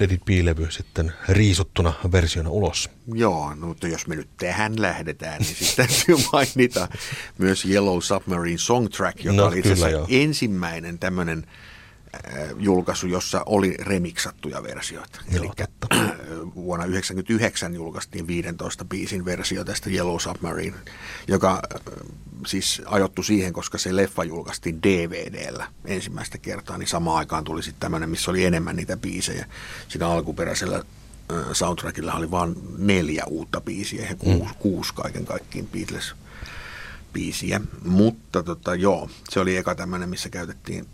Let 0.00 0.12
It 0.12 0.24
Be-levy 0.24 0.70
sitten 0.70 1.12
riisuttuna 1.28 1.92
versiona 2.12 2.50
ulos. 2.50 2.90
Joo, 3.14 3.54
no, 3.54 3.66
mutta 3.66 3.88
jos 3.88 4.06
me 4.06 4.16
nyt 4.16 4.28
tähän 4.36 4.82
lähdetään, 4.82 5.42
niin 5.42 5.56
sitten 5.56 5.76
täytyy 5.86 6.16
mainita 6.32 6.88
myös 7.38 7.64
Yellow 7.64 7.98
Submarine 8.00 8.58
Songtrack, 8.58 9.24
joka 9.24 9.36
no, 9.36 9.46
oli 9.46 9.58
itse 9.58 9.72
asiassa 9.72 10.06
ensimmäinen 10.08 10.98
tämmöinen 10.98 11.46
julkaisu, 12.58 13.06
jossa 13.06 13.42
oli 13.46 13.74
remiksattuja 13.78 14.62
versioita. 14.62 15.20
Eli 15.28 15.50
vuonna 16.54 16.84
1999 16.84 17.74
julkaistiin 17.74 18.26
15 18.26 18.84
biisin 18.84 19.24
versio 19.24 19.64
tästä 19.64 19.90
Yellow 19.90 20.18
Submarine, 20.18 20.76
joka 21.28 21.52
äh, 21.74 21.80
siis 22.46 22.82
ajoittu 22.86 23.22
siihen, 23.22 23.52
koska 23.52 23.78
se 23.78 23.96
leffa 23.96 24.24
julkaistiin 24.24 24.82
DVDllä 24.82 25.66
ensimmäistä 25.84 26.38
kertaa, 26.38 26.78
niin 26.78 26.88
samaan 26.88 27.18
aikaan 27.18 27.44
tuli 27.44 27.62
sitten 27.62 27.80
tämmöinen, 27.80 28.10
missä 28.10 28.30
oli 28.30 28.44
enemmän 28.44 28.76
niitä 28.76 28.96
biisejä. 28.96 29.46
Siinä 29.88 30.08
alkuperäisellä 30.08 30.82
soundtrackilla 31.52 32.12
oli 32.12 32.30
vain 32.30 32.56
neljä 32.78 33.24
uutta 33.26 33.60
biisiä 33.60 34.06
ja 34.06 34.16
kuusi, 34.16 34.52
mm. 34.52 34.58
kuusi 34.58 34.94
kaiken 34.94 35.24
kaikkiin 35.24 35.68
Beatles 35.68 36.14
biisiä. 37.12 37.60
Mutta 37.84 38.42
tota, 38.42 38.74
joo, 38.74 39.10
se 39.28 39.40
oli 39.40 39.56
eka 39.56 39.74
tämmöinen, 39.74 40.08
missä 40.08 40.28
käytettiin, 40.28 40.86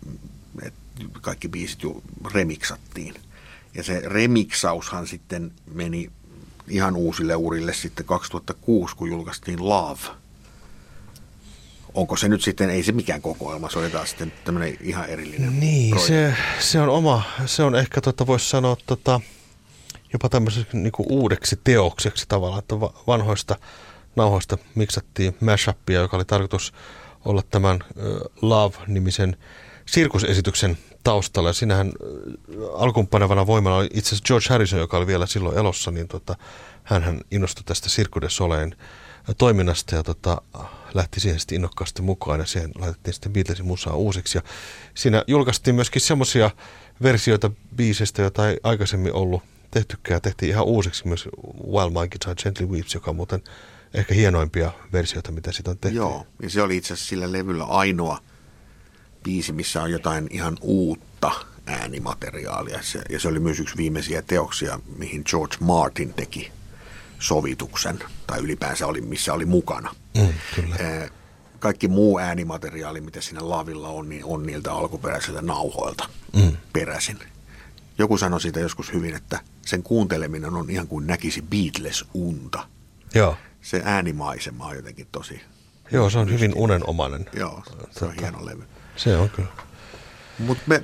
että 0.61 0.79
kaikki 1.21 1.49
biisit 1.49 1.83
jo 1.83 2.01
remiksattiin. 2.33 3.15
Ja 3.73 3.83
se 3.83 4.01
remiksaushan 4.05 5.07
sitten 5.07 5.51
meni 5.73 6.11
ihan 6.67 6.95
uusille 6.95 7.35
urille 7.35 7.73
sitten 7.73 8.05
2006, 8.05 8.95
kun 8.95 9.09
julkaistiin 9.09 9.69
Love– 9.69 10.01
onko 11.97 12.17
se 12.17 12.29
nyt 12.29 12.41
sitten, 12.41 12.69
ei 12.69 12.83
se 12.83 12.91
mikään 12.91 13.21
kokoelma, 13.21 13.69
se 13.69 13.79
on 13.79 13.91
taas 13.91 14.09
sitten 14.09 14.33
tämmöinen 14.45 14.77
ihan 14.81 15.09
erillinen 15.09 15.59
Niin, 15.59 15.99
se, 15.99 16.33
se, 16.59 16.81
on 16.81 16.89
oma, 16.89 17.23
se 17.45 17.63
on 17.63 17.75
ehkä, 17.75 18.01
tota, 18.01 18.27
voisi 18.27 18.49
sanoa, 18.49 18.77
tota, 18.85 19.21
jopa 20.13 20.29
tämmöiseksi 20.29 20.77
niin 20.77 20.91
uudeksi 20.97 21.59
teokseksi 21.63 22.25
tavallaan, 22.27 22.59
että 22.59 22.79
vanhoista 23.07 23.55
nauhoista 24.15 24.57
miksattiin 24.75 25.35
mashupia, 25.41 25.99
joka 25.99 26.17
oli 26.17 26.25
tarkoitus 26.25 26.73
olla 27.25 27.41
tämän 27.41 27.79
Love-nimisen 28.41 29.37
sirkusesityksen 29.85 30.77
taustalla. 31.07 31.49
Ja 31.49 31.53
siinähän 31.53 31.91
uh, 31.99 32.81
alkuunpanevana 32.81 33.47
voimana 33.47 33.75
oli 33.75 33.87
itse 33.93 34.09
asiassa 34.09 34.25
George 34.27 34.47
Harrison, 34.49 34.79
joka 34.79 34.97
oli 34.97 35.07
vielä 35.07 35.25
silloin 35.25 35.57
elossa, 35.57 35.91
niin 35.91 36.07
tota, 36.07 36.35
hän 36.83 37.21
innostui 37.31 37.63
tästä 37.63 37.89
Cirque 37.89 38.21
du 38.21 38.29
Soleil 38.29 38.71
toiminnasta 39.37 39.95
ja 39.95 40.03
tota, 40.03 40.41
lähti 40.93 41.19
siihen 41.19 41.39
sitten 41.39 41.55
innokkaasti 41.55 42.01
mukaan 42.01 42.39
ja 42.39 42.45
siihen 42.45 42.71
laitettiin 42.79 43.13
sitten 43.13 43.33
Beatlesin 43.33 43.65
musaa 43.65 43.95
uusiksi. 43.95 44.37
Ja 44.37 44.41
siinä 44.93 45.23
julkaistiin 45.27 45.75
myöskin 45.75 46.01
semmoisia 46.01 46.51
versioita 47.03 47.51
biiseistä, 47.75 48.21
joita 48.21 48.49
ei 48.49 48.57
aikaisemmin 48.63 49.13
ollut 49.13 49.43
tehtykään. 49.71 50.21
Tehtiin 50.21 50.49
ihan 50.49 50.65
uusiksi 50.65 51.07
myös 51.07 51.29
Wild 51.71 51.89
My 51.89 52.07
Guitar 52.07 52.35
Gently 52.43 52.65
Weeps, 52.65 52.93
joka 52.93 53.11
on 53.11 53.15
muuten 53.15 53.43
ehkä 53.93 54.13
hienoimpia 54.13 54.71
versioita, 54.93 55.31
mitä 55.31 55.51
siitä 55.51 55.71
on 55.71 55.77
tehty. 55.77 55.97
Joo, 55.97 56.27
ja 56.41 56.49
se 56.49 56.61
oli 56.61 56.77
itse 56.77 56.93
asiassa 56.93 57.09
sillä 57.09 57.31
levyllä 57.31 57.63
ainoa 57.63 58.19
biisi, 59.27 59.53
missä 59.53 59.81
on 59.83 59.91
jotain 59.91 60.27
ihan 60.31 60.57
uutta 60.61 61.31
äänimateriaalia. 61.65 62.79
Se, 62.81 63.01
ja 63.09 63.19
se 63.19 63.27
oli 63.27 63.39
myös 63.39 63.59
yksi 63.59 63.77
viimeisiä 63.77 64.21
teoksia, 64.21 64.79
mihin 64.97 65.23
George 65.29 65.55
Martin 65.59 66.13
teki 66.13 66.51
sovituksen, 67.19 67.99
tai 68.27 68.39
ylipäänsä 68.39 68.87
oli, 68.87 69.01
missä 69.01 69.33
oli 69.33 69.45
mukana. 69.45 69.95
Mm, 70.17 70.33
kyllä. 70.55 70.75
Kaikki 71.59 71.87
muu 71.87 72.19
äänimateriaali, 72.19 73.01
mitä 73.01 73.21
siinä 73.21 73.49
lavilla 73.49 73.87
on, 73.87 74.09
niin 74.09 74.25
on 74.25 74.45
niiltä 74.45 74.73
alkuperäisiltä 74.73 75.41
nauhoilta 75.41 76.09
mm. 76.35 76.57
peräisin. 76.73 77.19
Joku 77.97 78.17
sanoi 78.17 78.41
siitä 78.41 78.59
joskus 78.59 78.93
hyvin, 78.93 79.15
että 79.15 79.39
sen 79.65 79.83
kuunteleminen 79.83 80.53
on 80.53 80.69
ihan 80.69 80.87
kuin 80.87 81.07
näkisi 81.07 81.41
Beatles-unta. 81.41 82.67
Joo. 83.15 83.37
Se 83.61 83.81
äänimaisema 83.85 84.65
on 84.65 84.75
jotenkin 84.75 85.07
tosi... 85.11 85.41
Joo, 85.91 86.09
se 86.09 86.19
on 86.19 86.31
hyvin 86.31 86.53
unenomainen. 86.55 87.25
Joo, 87.33 87.63
se 87.65 87.73
on 87.73 87.89
tota, 87.93 88.21
hieno 88.21 88.45
levy. 88.45 88.63
Se 88.97 89.17
on 89.17 89.29
kyllä. 89.29 89.49
Mutta 90.39 90.63
me 90.67 90.83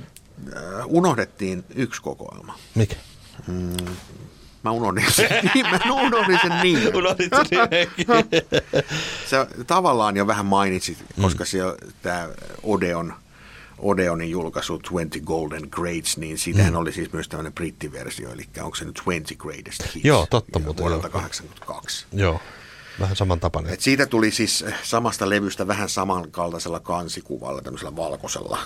äh, 0.56 0.86
unohdettiin 0.86 1.64
yksi 1.74 2.02
kokoelma. 2.02 2.58
Mikä? 2.74 2.96
Mm, 3.46 3.76
Mä 4.64 4.70
unohdin 4.70 5.12
sen, 5.12 5.30
mä 5.70 5.92
unohdin 5.92 6.38
sen 6.42 6.52
niin. 6.62 6.90
Unohdin 6.96 7.30
sen 7.30 7.68
Se 9.30 9.46
tavallaan 9.66 10.16
jo 10.16 10.26
vähän 10.26 10.46
mainitsit, 10.46 10.98
koska 11.22 11.44
mm. 11.44 11.48
se 11.48 11.58
tämä 12.02 12.28
Odeon, 12.62 13.14
Odeonin 13.78 14.30
julkaisu 14.30 14.78
20 14.78 15.18
Golden 15.24 15.68
Greats, 15.70 16.16
niin 16.16 16.38
siitähän 16.38 16.72
mm. 16.72 16.78
oli 16.78 16.92
siis 16.92 17.12
myös 17.12 17.28
tämmöinen 17.28 17.52
brittiversio, 17.52 18.32
eli 18.32 18.48
onko 18.62 18.76
se 18.76 18.84
nyt 18.84 18.96
20 18.96 19.34
Greatest 19.38 19.94
Hits? 19.94 20.04
Joo, 20.04 20.26
totta 20.30 20.58
muuten. 20.58 20.82
Vuodelta 20.82 21.08
82. 21.08 22.06
Joo. 22.12 22.40
Vähän 23.00 23.16
samantapainen. 23.16 23.74
Et 23.74 23.80
siitä 23.80 24.06
tuli 24.06 24.30
siis 24.30 24.64
samasta 24.82 25.28
levystä 25.28 25.66
vähän 25.66 25.88
samankaltaisella 25.88 26.80
kansikuvalla, 26.80 27.62
tämmöisellä 27.62 27.96
valkoisella 27.96 28.58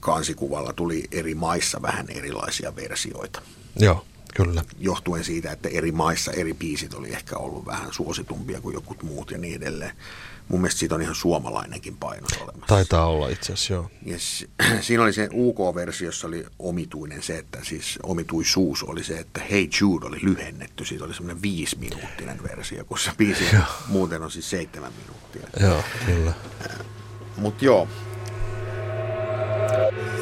kansikuvalla 0.00 0.72
tuli 0.72 1.04
eri 1.12 1.34
maissa 1.34 1.82
vähän 1.82 2.06
erilaisia 2.08 2.76
versioita. 2.76 3.42
Joo. 3.78 4.04
Kyllä. 4.34 4.64
Johtuen 4.78 5.24
siitä, 5.24 5.52
että 5.52 5.68
eri 5.68 5.92
maissa 5.92 6.32
eri 6.32 6.54
biisit 6.54 6.94
oli 6.94 7.08
ehkä 7.12 7.36
ollut 7.36 7.66
vähän 7.66 7.92
suositumpia 7.92 8.60
kuin 8.60 8.74
jokut 8.74 9.02
muut 9.02 9.30
ja 9.30 9.38
niin 9.38 9.56
edelleen. 9.56 9.96
Mun 10.48 10.60
mielestä 10.60 10.78
siitä 10.78 10.94
on 10.94 11.02
ihan 11.02 11.14
suomalainenkin 11.14 11.96
painos 11.96 12.32
olemassa. 12.32 12.66
Taitaa 12.66 13.06
olla 13.06 13.28
itse 13.28 13.52
asiassa, 13.52 13.72
joo. 13.74 13.90
Ja 14.04 14.16
siinä 14.86 15.02
oli 15.02 15.12
se 15.12 15.28
UK-versiossa 15.32 16.26
oli 16.26 16.46
omituinen 16.58 17.22
se, 17.22 17.38
että 17.38 17.58
siis 17.62 17.98
omituisuus 18.02 18.82
oli 18.82 19.04
se, 19.04 19.18
että 19.18 19.40
Hey 19.50 19.68
Jude 19.80 20.06
oli 20.06 20.18
lyhennetty. 20.22 20.84
Siitä 20.84 21.04
oli 21.04 21.14
semmoinen 21.14 21.42
viisi 21.42 21.78
minuuttinen 21.78 22.42
versio, 22.42 22.84
kun 22.84 22.98
se 22.98 23.10
biisi 23.16 23.44
muuten 23.88 24.22
on 24.22 24.30
siis 24.30 24.50
seitsemän 24.50 24.92
minuuttia. 24.92 25.66
Joo, 25.68 25.82
kyllä. 26.06 26.32
Mutta 27.36 27.64
joo, 27.64 27.88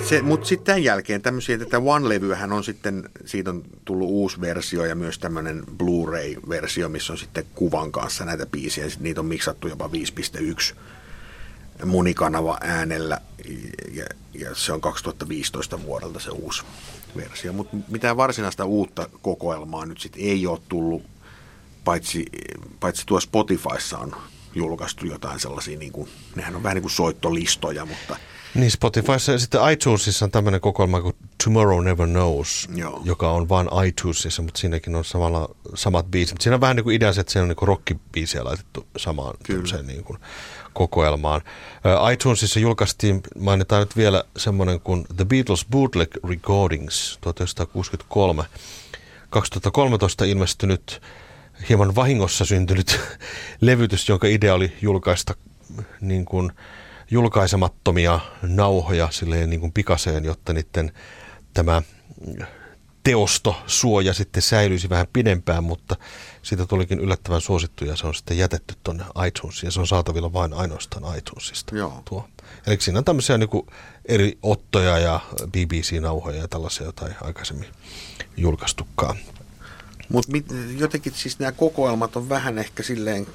se, 0.05 0.23
mutta 0.23 0.47
sitten 0.47 0.65
tämän 0.67 0.85
jälkeen 0.85 1.23
tämmöisiä, 1.23 1.59
että 1.63 1.79
One-levyhän 1.79 2.53
on 2.53 2.65
sitten, 2.65 3.11
siitä 3.25 3.51
on 3.51 3.63
tullut 3.85 4.09
uusi 4.09 4.41
versio 4.41 4.85
ja 4.85 4.95
myös 4.95 5.19
tämmöinen 5.19 5.63
Blu-ray-versio, 5.79 6.89
missä 6.89 7.13
on 7.13 7.19
sitten 7.19 7.45
kuvan 7.55 7.93
kanssa 7.93 8.25
näitä 8.25 8.47
biisiä. 8.47 8.85
Sitten 8.85 9.05
niitä 9.05 9.21
on 9.21 9.27
miksattu 9.27 9.69
jopa 9.69 9.91
5.1 10.73 10.77
monikanava 11.85 12.59
äänellä 12.61 13.21
ja, 13.93 14.05
ja 14.35 14.55
se 14.55 14.73
on 14.73 14.81
2015 14.81 15.83
vuodelta 15.83 16.21
se 16.21 16.31
uusi 16.31 16.63
versio. 17.17 17.53
Mutta 17.53 17.77
mitään 17.89 18.17
varsinaista 18.17 18.65
uutta 18.65 19.09
kokoelmaa 19.23 19.87
nyt 19.87 20.01
sitten 20.01 20.23
ei 20.23 20.47
ole 20.47 20.59
tullut, 20.69 21.03
paitsi, 21.85 22.27
paitsi 22.81 23.07
tuo 23.07 23.21
Spotifyssa 23.21 23.99
on 23.99 24.17
julkaistu 24.55 25.07
jotain 25.07 25.41
sellaisia, 25.41 25.79
niin 25.79 25.93
kuin, 25.93 26.09
nehän 26.37 26.57
on 26.57 26.63
vähän 26.63 26.75
niin 26.75 26.83
kuin 26.83 26.93
soittolistoja, 26.93 27.87
mutta– 27.87 28.17
niin 28.55 28.71
Spotifyssa 28.71 29.33
ja 29.33 29.39
sitten 29.39 29.73
iTunesissa 29.73 30.25
on 30.25 30.31
tämmöinen 30.31 30.61
kokoelma 30.61 31.01
kuin 31.01 31.17
Tomorrow 31.45 31.85
Never 31.85 32.07
Knows, 32.07 32.69
Joo. 32.75 33.01
joka 33.05 33.31
on 33.31 33.49
vain 33.49 33.69
iTunesissa, 33.87 34.43
mutta 34.43 34.61
siinäkin 34.61 34.95
on 34.95 35.05
samalla, 35.05 35.55
samat 35.75 36.07
biisit. 36.11 36.41
Siinä 36.41 36.55
on 36.55 36.61
vähän 36.61 36.77
niin 36.77 36.85
kuin 36.85 36.97
idea, 36.97 37.09
että 37.09 37.33
siinä 37.33 37.43
on 37.43 37.49
niin 37.49 37.69
rockibiisejä 37.69 38.45
laitettu 38.45 38.87
samaan 38.97 39.37
niin 39.87 40.05
kuin 40.05 40.19
kokoelmaan. 40.73 41.41
iTunesissa 42.13 42.61
julkaistiin, 42.61 43.21
mainitaan 43.39 43.81
nyt 43.81 43.97
vielä 43.97 44.25
semmoinen 44.37 44.81
kuin 44.81 45.07
The 45.17 45.25
Beatles 45.25 45.67
Bootleg 45.71 46.17
Recordings 46.29 47.19
1963. 47.21 48.45
2013 49.31 50.25
ilmestynyt 50.25 51.03
hieman 51.69 51.95
vahingossa 51.95 52.45
syntynyt 52.45 53.01
levytys, 53.61 54.09
jonka 54.09 54.27
idea 54.27 54.55
oli 54.55 54.73
julkaista 54.83 55.35
niin 56.01 56.25
kuin– 56.25 56.53
julkaisemattomia 57.15 58.21
nauhoja 58.43 59.09
silleen 59.11 59.51
niin 59.51 59.61
kuin 59.61 59.73
pikaseen, 59.73 60.25
jotta 60.25 60.53
niiden 60.53 60.93
tämä 61.55 61.83
teostosuoja 63.05 64.15
sitten 64.15 64.43
säilyisi 64.43 64.89
vähän 64.89 65.07
pidempään, 65.13 65.65
mutta 65.65 65.97
siitä 66.43 66.67
tulikin 66.67 67.01
yllättävän 67.01 67.41
suosittu 67.41 67.85
ja 67.85 67.97
se 67.97 68.07
on 68.07 68.15
sitten 68.15 68.39
jätetty 68.39 68.75
tuonne 68.83 69.05
iTunesiin 69.27 69.67
ja 69.67 69.71
se 69.71 69.81
on 69.81 69.87
saatavilla 69.87 70.33
vain 70.33 70.53
ainoastaan 70.53 71.19
iTunesista. 71.19 71.77
Joo. 71.77 72.03
Tuo. 72.05 72.29
Eli 72.67 72.81
siinä 72.81 72.99
on 72.99 73.05
tämmöisiä 73.05 73.39
niin 73.39 73.67
eri 74.07 74.39
ottoja 74.43 74.99
ja 74.99 75.21
BBC-nauhoja 75.49 76.37
ja 76.37 76.49
tällaisia, 76.49 76.85
joita 76.85 77.09
ei 77.09 77.15
aikaisemmin 77.21 77.69
julkaistukaan. 78.37 79.17
Mutta 80.09 80.33
jotenkin 80.79 81.13
siis 81.13 81.39
nämä 81.39 81.53
kokoelmat 81.53 82.17
on 82.17 82.29
vähän 82.29 82.59
ehkä 82.59 82.83
silleen, 82.83 83.27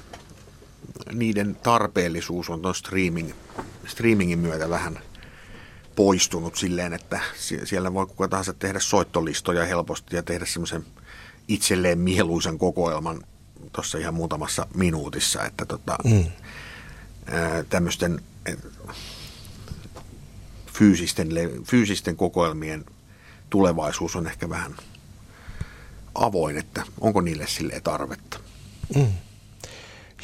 niiden 1.12 1.56
tarpeellisuus 1.62 2.50
on 2.50 2.62
tuon 2.62 2.74
streaming, 2.74 3.30
streamingin 3.86 4.38
myötä 4.38 4.70
vähän 4.70 4.98
poistunut 5.96 6.56
silleen, 6.56 6.92
että 6.92 7.20
siellä 7.64 7.94
voi 7.94 8.06
kuka 8.06 8.28
tahansa 8.28 8.52
tehdä 8.52 8.80
soittolistoja 8.80 9.64
helposti 9.64 10.16
ja 10.16 10.22
tehdä 10.22 10.46
semmoisen 10.46 10.84
itselleen 11.48 11.98
mieluisen 11.98 12.58
kokoelman 12.58 13.24
tuossa 13.72 13.98
ihan 13.98 14.14
muutamassa 14.14 14.66
minuutissa, 14.74 15.44
että 15.44 15.64
tota, 15.64 15.98
mm. 16.04 16.24
tämmöisten 17.68 18.20
fyysisten, 20.72 21.28
fyysisten 21.64 22.16
kokoelmien 22.16 22.84
tulevaisuus 23.50 24.16
on 24.16 24.26
ehkä 24.26 24.48
vähän 24.48 24.76
avoin, 26.14 26.58
että 26.58 26.82
onko 27.00 27.20
niille 27.20 27.46
sille 27.46 27.80
tarvetta. 27.80 28.40
Mm. 28.96 29.06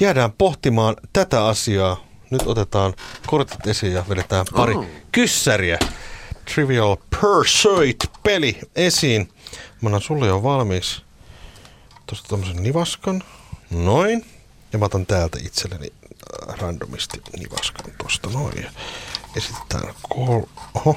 Jäädään 0.01 0.33
pohtimaan 0.33 0.97
tätä 1.13 1.47
asiaa. 1.47 2.07
Nyt 2.31 2.43
otetaan 2.47 2.95
kortit 3.27 3.67
esiin 3.67 3.93
ja 3.93 4.05
vedetään 4.09 4.47
pari 4.55 4.75
oh. 4.75 4.87
kyssäriä. 5.13 5.79
Trivial 6.55 6.97
Pursuit-peli 7.21 8.59
esiin. 8.77 9.29
Mä 9.81 9.87
annan 9.87 10.01
sulle 10.01 10.27
jo 10.27 10.43
valmis 10.43 11.03
tuosta 12.07 12.29
tämmöisen 12.29 12.63
nivaskan. 12.63 13.23
Noin. 13.71 14.27
Ja 14.73 14.79
mä 14.79 14.85
otan 14.85 15.07
täältä 15.07 15.39
itselleni 15.43 15.93
äh, 16.51 16.59
randomisti 16.59 17.23
nivaskan 17.39 17.93
tuosta 17.99 18.31
noin. 18.31 18.63
Ja 18.63 18.71
esitetään 19.37 19.95
kol- 20.15 20.47
Oho. 20.75 20.97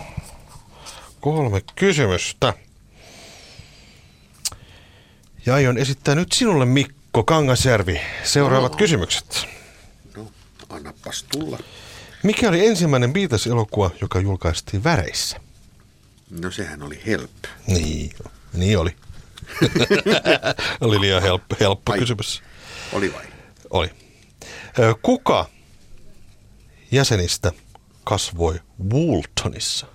kolme 1.22 1.62
kysymystä. 1.76 2.54
Ja 5.46 5.54
aion 5.54 5.78
esittää 5.78 6.16
nyt 6.16 6.32
sinulle 6.32 6.66
Mikko 6.66 6.99
Kangasjärvi 7.26 8.02
seuraavat 8.24 8.72
no. 8.72 8.78
kysymykset. 8.78 9.48
No, 10.17 10.32
annapas 10.69 11.26
tulla. 11.32 11.60
Mikä 12.24 12.50
oli 12.50 12.65
ensimmäinen 12.65 13.13
Beatles-elokuva, 13.13 13.91
joka 14.02 14.19
julkaistiin 14.19 14.84
väreissä? 14.84 15.39
No 16.41 16.52
sehän 16.52 16.84
oli 16.84 17.02
Help. 17.06 17.32
Niin, 17.67 18.12
niin 18.54 18.80
oli. 18.80 18.95
oli 20.82 21.02
liian 21.02 21.22
helppo, 21.22 21.56
helppo 21.60 21.93
kysymys. 21.93 22.43
Oli 22.93 23.13
vai? 23.13 23.26
Oli. 23.69 23.89
Kuka 25.02 25.50
jäsenistä 26.91 27.52
kasvoi 28.04 28.60
Wooltonissa? 28.93 29.88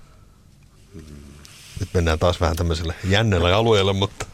Nyt 1.81 1.89
mennään 1.95 2.19
taas 2.19 2.41
vähän 2.41 2.57
tämmöiselle 2.57 2.95
jännälle 3.05 3.53
alueelle, 3.53 3.93
mutta... 3.93 4.27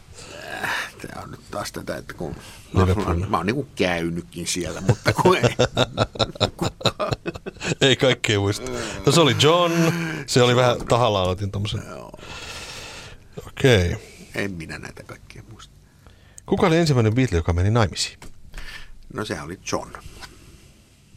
Tämä 1.01 1.23
on 1.23 1.31
nyt 1.31 1.39
taas 1.51 1.71
tätä, 1.71 1.97
että 1.97 2.13
kun 2.13 2.35
mä, 2.73 2.85
mä, 2.85 3.27
mä 3.27 3.37
oon 3.37 3.45
niin 3.45 3.67
käynytkin 3.75 4.47
siellä, 4.47 4.81
mutta 4.81 5.13
kun 5.13 5.37
ei. 5.37 5.55
ei 7.89 7.95
kaikkea 7.95 8.39
muista. 8.39 8.71
No 9.05 9.11
se 9.11 9.19
oli 9.19 9.35
John, 9.41 9.71
se 10.27 10.41
oli 10.41 10.55
vähän 10.55 10.85
tahallaan 10.85 11.29
otin 11.29 11.51
tommosen. 11.51 11.83
Okei. 13.47 13.93
Okay. 13.93 13.99
En 14.35 14.51
minä 14.51 14.79
näitä 14.79 15.03
kaikkia 15.03 15.43
muista. 15.51 15.73
Kuka 16.45 16.67
oli 16.67 16.77
ensimmäinen 16.77 17.15
Beatle, 17.15 17.37
joka 17.37 17.53
meni 17.53 17.71
naimisiin? 17.71 18.19
No 19.13 19.25
sehän 19.25 19.45
oli 19.45 19.59
John. 19.71 19.91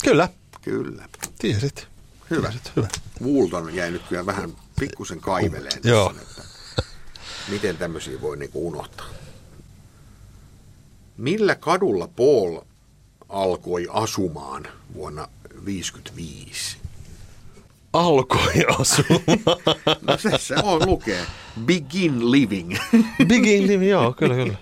Kyllä. 0.04 0.28
Kyllä. 0.62 1.08
Tiesit. 1.38 1.88
Hyvä. 2.30 2.48
Tiesit, 2.48 2.72
hyvä. 2.76 2.88
Woolton 3.22 3.74
jäi 3.74 3.90
nyt 3.90 4.02
kyllä 4.08 4.26
vähän 4.26 4.56
pikkusen 4.80 5.20
kaiveleen. 5.20 5.80
Joo. 5.84 6.10
Että 6.10 6.42
miten 7.48 7.76
tämmöisiä 7.76 8.20
voi 8.20 8.36
niinku 8.36 8.68
unohtaa. 8.68 9.06
Millä 11.16 11.54
kadulla 11.54 12.08
Paul 12.08 12.60
alkoi 13.28 13.86
asumaan 13.90 14.68
vuonna 14.94 15.28
1955? 15.42 16.76
Alkoi 17.92 18.64
asumaan? 18.78 19.64
no 20.08 20.18
se, 20.18 20.38
se 20.38 20.54
on 20.62 20.86
lukee. 20.86 21.26
Begin 21.64 22.30
living. 22.30 22.76
Begin 23.28 23.66
living, 23.66 23.90
joo, 23.90 24.12
kyllä, 24.12 24.34
kyllä. 24.34 24.56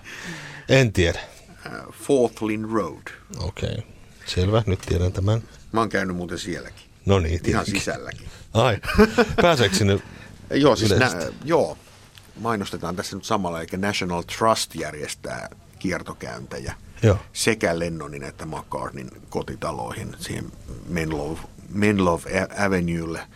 En 0.69 0.93
tiedä. 0.93 1.19
Uh, 1.65 1.93
Fourth 1.93 2.43
Lynn 2.43 2.69
Road. 2.71 3.07
Okei, 3.39 3.69
okay. 3.71 3.83
selvä, 4.25 4.63
nyt 4.65 4.81
tiedän 4.81 5.13
tämän. 5.13 5.43
Mä 5.71 5.79
oon 5.79 5.89
käynyt 5.89 6.15
muuten 6.15 6.39
sielläkin. 6.39 6.85
No 7.05 7.19
niin, 7.19 7.39
Ihan 7.45 7.65
sisälläkin. 7.65 8.27
Ai, 8.53 8.77
pääseekö 9.41 9.75
sinne 9.75 9.99
Joo, 10.53 10.75
siis 10.75 10.91
nä, 10.91 11.11
joo, 11.45 11.77
mainostetaan 12.39 12.95
tässä 12.95 13.15
nyt 13.15 13.25
samalla, 13.25 13.61
eli 13.61 13.67
National 13.77 14.21
Trust 14.37 14.75
järjestää 14.75 15.49
kiertokäyntejä 15.83 16.73
Joo. 17.01 17.17
sekä 17.33 17.79
Lennonin 17.79 18.23
että 18.23 18.45
McCartneyn 18.45 19.09
kotitaloihin 19.29 20.15
siihen 20.19 20.51
Menlove, 20.87 21.39
Menlove 21.69 22.47
Avenuelle 22.65 23.27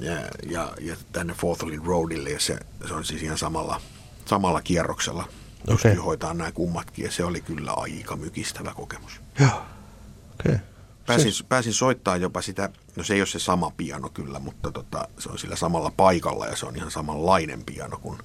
ja, 0.00 0.12
ja, 0.50 0.72
ja 0.80 0.96
tänne 1.12 1.34
Forthlin 1.34 1.86
Roadille 1.86 2.30
ja 2.30 2.40
se, 2.40 2.58
se 2.88 2.94
on 2.94 3.04
siis 3.04 3.22
ihan 3.22 3.38
samalla, 3.38 3.80
samalla 4.26 4.62
kierroksella. 4.62 5.28
Okay. 5.68 5.94
hoitaa 5.94 6.34
nämä 6.34 6.52
kummatkin 6.52 7.04
ja 7.04 7.10
se 7.10 7.24
oli 7.24 7.40
kyllä 7.40 7.72
aika 7.72 8.16
mykistävä 8.16 8.74
kokemus. 8.74 9.20
Joo, 9.40 9.48
okei. 9.48 10.54
Okay. 10.54 10.58
Pääsin, 11.06 11.32
se... 11.32 11.44
pääsin 11.44 11.74
soittaa 11.74 12.16
jopa 12.16 12.42
sitä, 12.42 12.68
no 12.96 13.04
se 13.04 13.14
ei 13.14 13.20
ole 13.20 13.26
se 13.26 13.38
sama 13.38 13.72
piano 13.76 14.08
kyllä, 14.08 14.38
mutta 14.38 14.72
tota, 14.72 15.08
se 15.18 15.28
on 15.28 15.38
sillä 15.38 15.56
samalla 15.56 15.92
paikalla 15.96 16.46
ja 16.46 16.56
se 16.56 16.66
on 16.66 16.76
ihan 16.76 16.90
samanlainen 16.90 17.64
piano 17.64 17.98
kuin 17.98 18.18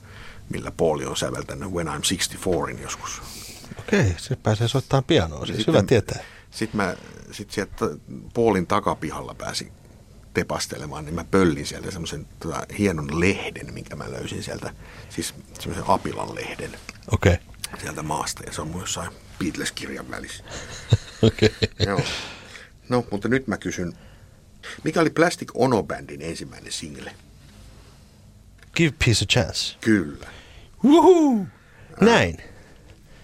millä 0.50 0.72
Pauli 0.72 1.06
on 1.06 1.18
säveltänyt 1.18 1.72
When 1.72 1.88
I'm 1.88 2.02
64 2.44 2.84
joskus. 2.84 3.22
Okei, 3.80 4.16
se 4.18 4.36
pääsee 4.36 4.68
soittamaan 4.68 5.04
pianoa, 5.04 5.46
siis 5.46 5.58
sitten, 5.58 5.74
hyvä 5.74 5.84
tietää. 5.84 6.24
Sitten 6.52 6.78
mä 6.78 6.96
sit 7.32 7.52
sieltä 7.52 7.86
Paulin 8.34 8.68
takapihalla 8.68 9.34
pääsin 9.34 9.72
tepastelemaan, 10.34 11.06
niin 11.06 11.16
mä 11.16 11.24
pöllin 11.24 11.66
sieltä 11.66 11.92
semmoisen 11.92 12.28
tota, 12.40 12.66
hienon 12.78 13.20
lehden, 13.20 13.74
minkä 13.74 13.96
mä 13.96 14.12
löysin 14.12 14.44
sieltä, 14.44 14.74
siis 15.10 15.34
semmoisen 15.60 15.84
Apilan 15.88 16.36
lehden. 16.36 16.72
Okei. 17.12 17.34
Okay. 17.34 17.80
Sieltä 17.82 18.04
maasta, 18.04 18.44
ja 18.46 18.54
se 18.54 18.62
on 18.62 18.68
mun 18.68 18.82
jossain 18.82 19.12
Beatles-kirjan 19.40 20.12
välissä. 20.12 20.44
Okei. 21.22 21.50
Okay. 21.64 21.88
Joo. 21.88 22.02
No, 22.90 23.06
mutta 23.12 23.28
nyt 23.28 23.48
mä 23.48 23.58
kysyn, 23.58 23.94
mikä 24.84 25.02
oli 25.02 25.10
Plastic 25.10 25.52
Ono 25.54 25.84
Bandin 25.84 26.22
ensimmäinen 26.22 26.72
single? 26.72 27.16
Give 28.80 28.96
Peace 29.06 29.24
a 29.24 29.28
Chance. 29.28 29.76
Kyllä. 29.82 30.28
Woohoo! 30.86 31.46
Näin. 32.02 32.38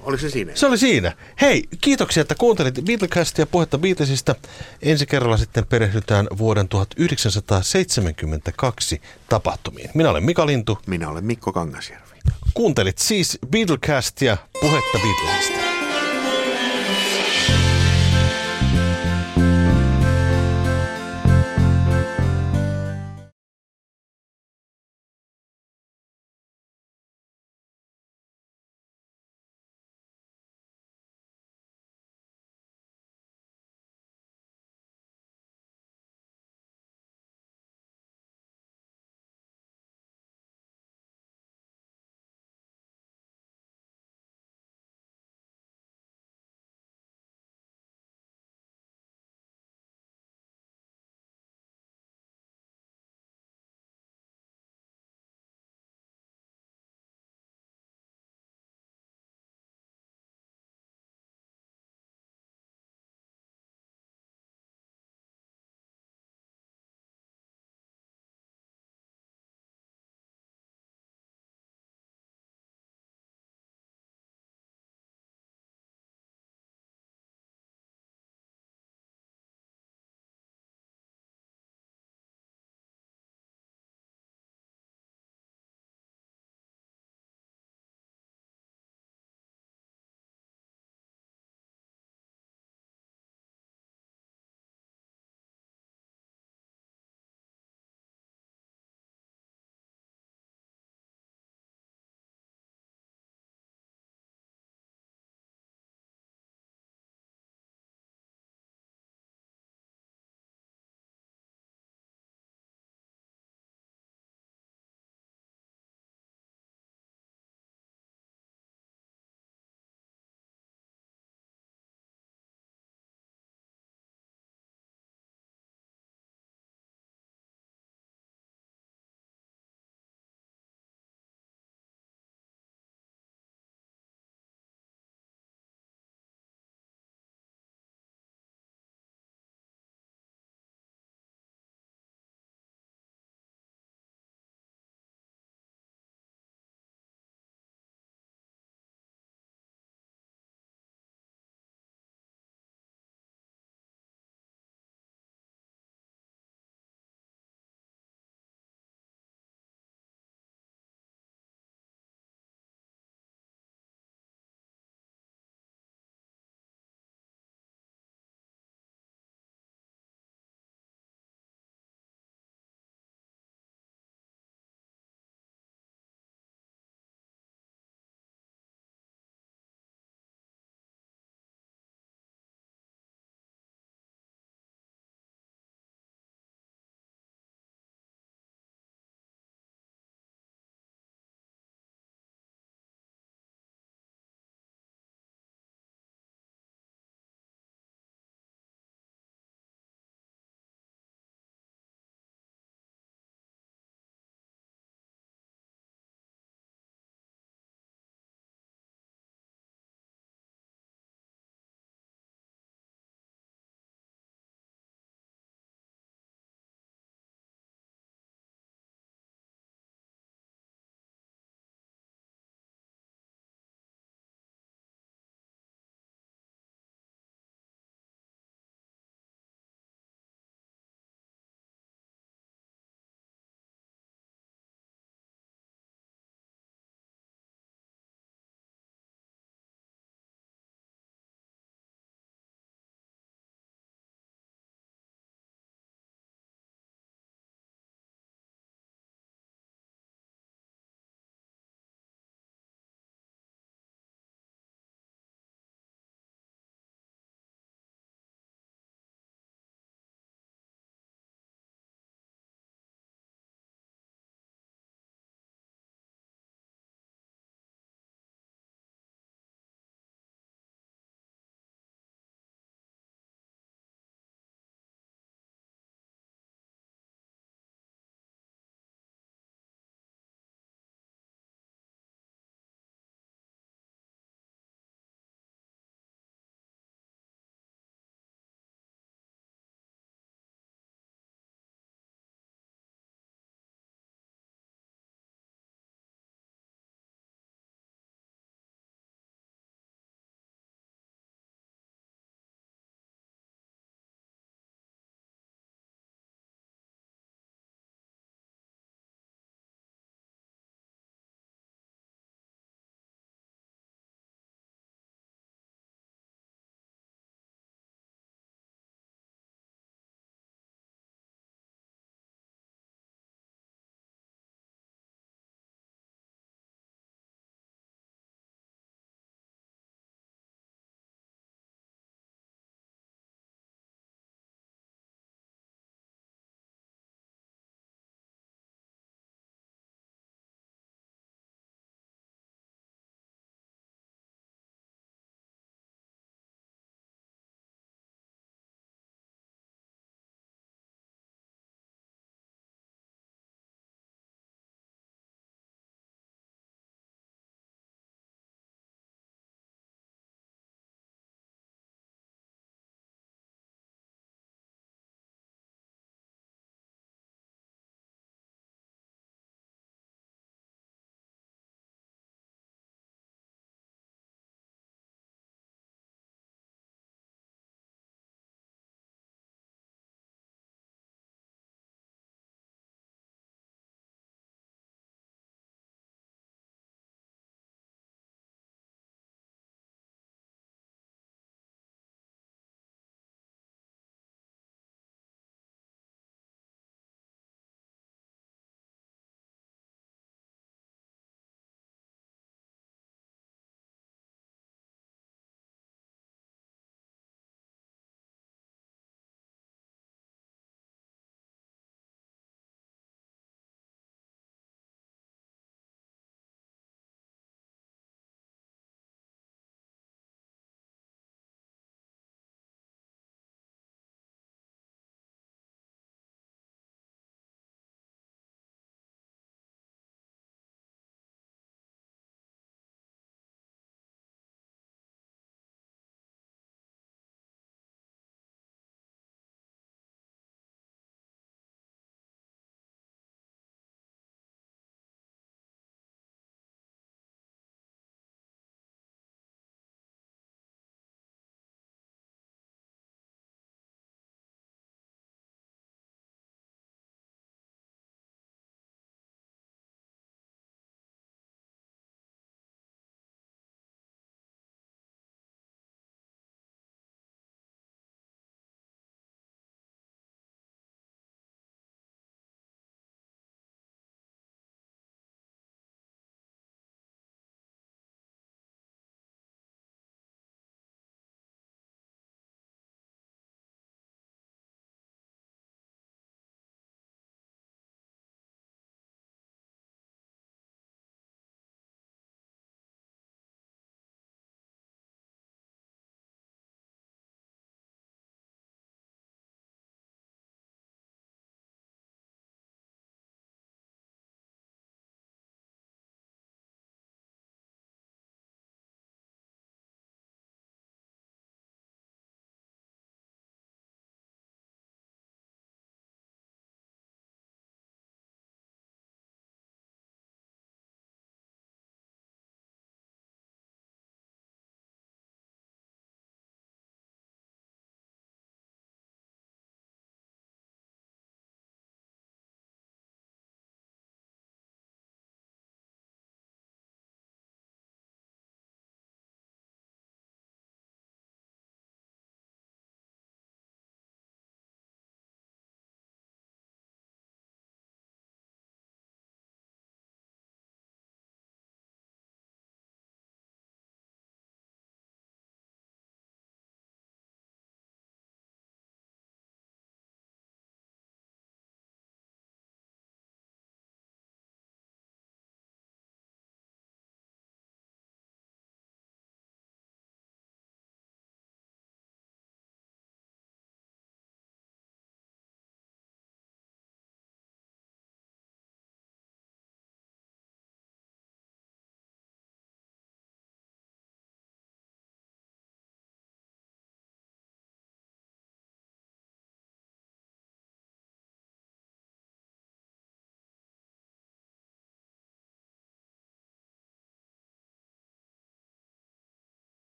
Oliko 0.00 0.20
se 0.20 0.30
siinä? 0.30 0.52
Se 0.54 0.66
oli 0.66 0.78
siinä. 0.78 1.12
Hei, 1.40 1.64
kiitoksia, 1.80 2.20
että 2.20 2.34
kuuntelit 2.34 2.80
Beatlecastia 2.84 3.46
puhetta 3.46 3.78
Beatlesista. 3.78 4.34
Ensi 4.82 5.06
kerralla 5.06 5.36
sitten 5.36 5.66
perehdytään 5.66 6.26
vuoden 6.38 6.68
1972 6.68 9.00
tapahtumiin. 9.28 9.90
Minä 9.94 10.10
olen 10.10 10.24
Mika 10.24 10.46
Lintu. 10.46 10.78
Minä 10.86 11.08
olen 11.08 11.24
Mikko 11.24 11.52
Kangasjärvi. 11.52 12.18
Kuuntelit 12.54 12.98
siis 12.98 13.38
Beatlecastia 13.50 14.36
puhetta 14.60 14.98
Beatlesista. 14.98 15.58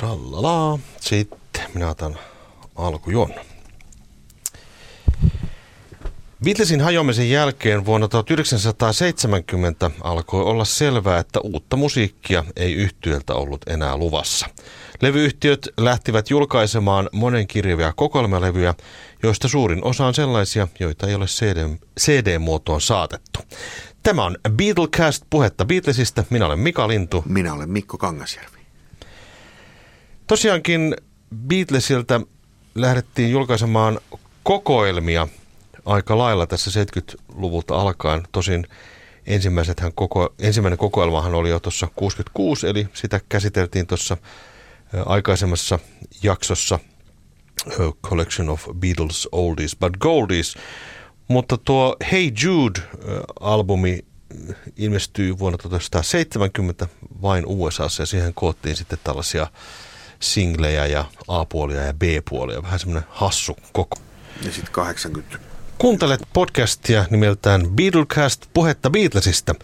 Trallala. 0.00 0.78
Sitten 1.00 1.62
minä 1.74 1.88
otan 1.88 2.18
alkujon. 2.76 3.34
Beatlesin 6.44 6.80
hajoamisen 6.80 7.30
jälkeen 7.30 7.84
vuonna 7.86 8.08
1970 8.08 9.90
alkoi 10.02 10.42
olla 10.42 10.64
selvää, 10.64 11.18
että 11.18 11.40
uutta 11.40 11.76
musiikkia 11.76 12.44
ei 12.56 12.74
yhtiöltä 12.74 13.34
ollut 13.34 13.60
enää 13.66 13.96
luvassa. 13.96 14.46
Levyyhtiöt 15.00 15.68
lähtivät 15.76 16.30
julkaisemaan 16.30 17.08
monenkirjavia 17.12 17.92
kokoelmalevyjä, 17.96 18.74
joista 19.22 19.48
suurin 19.48 19.84
osa 19.84 20.06
on 20.06 20.14
sellaisia, 20.14 20.68
joita 20.80 21.06
ei 21.06 21.14
ole 21.14 21.26
CD, 21.26 21.76
CD-muotoon 22.00 22.80
saatettu. 22.80 23.40
Tämä 24.02 24.24
on 24.24 24.36
Beatlecast 24.50 25.24
puhetta 25.30 25.64
Beatlesista. 25.64 26.24
Minä 26.30 26.46
olen 26.46 26.58
Mika 26.58 26.88
Lintu. 26.88 27.24
Minä 27.26 27.54
olen 27.54 27.70
Mikko 27.70 27.98
Kangasjärvi. 27.98 28.59
Tosiaankin 30.30 30.96
Beatlesiltä 31.46 32.20
lähdettiin 32.74 33.30
julkaisemaan 33.30 34.00
kokoelmia 34.42 35.28
aika 35.84 36.18
lailla 36.18 36.46
tässä 36.46 36.84
70-luvulta 36.84 37.80
alkaen. 37.80 38.22
Tosin 38.32 38.66
koko, 39.94 40.34
ensimmäinen 40.38 40.78
kokoelmahan 40.78 41.34
oli 41.34 41.50
jo 41.50 41.60
tuossa 41.60 41.88
66, 41.96 42.68
eli 42.68 42.88
sitä 42.92 43.20
käsiteltiin 43.28 43.86
tuossa 43.86 44.16
aikaisemmassa 45.06 45.78
jaksossa 46.22 46.78
Collection 48.02 48.48
of 48.48 48.68
Beatles 48.78 49.28
Oldies 49.32 49.76
but 49.76 49.96
Goldies. 49.96 50.54
Mutta 51.28 51.58
tuo 51.58 51.96
Hey 52.12 52.30
Jude-albumi 52.42 54.04
ilmestyi 54.76 55.38
vuonna 55.38 55.58
1970 55.58 56.88
vain 57.22 57.46
USAssa 57.46 58.02
ja 58.02 58.06
siihen 58.06 58.34
koottiin 58.34 58.76
sitten 58.76 58.98
tällaisia 59.04 59.46
singlejä 60.20 60.86
ja 60.86 61.04
A-puolia 61.28 61.82
ja 61.82 61.94
B-puolia. 61.94 62.62
Vähän 62.62 62.78
semmoinen 62.78 63.08
hassu 63.10 63.56
koko. 63.72 63.96
Ja 64.44 64.52
sitten 64.52 64.72
80 64.72 65.50
Kuuntelet 65.80 66.20
podcastia 66.32 67.04
nimeltään 67.10 67.70
Beatlecast 67.70 68.46
puhetta 68.54 68.90
Beatlesista. 68.90 69.54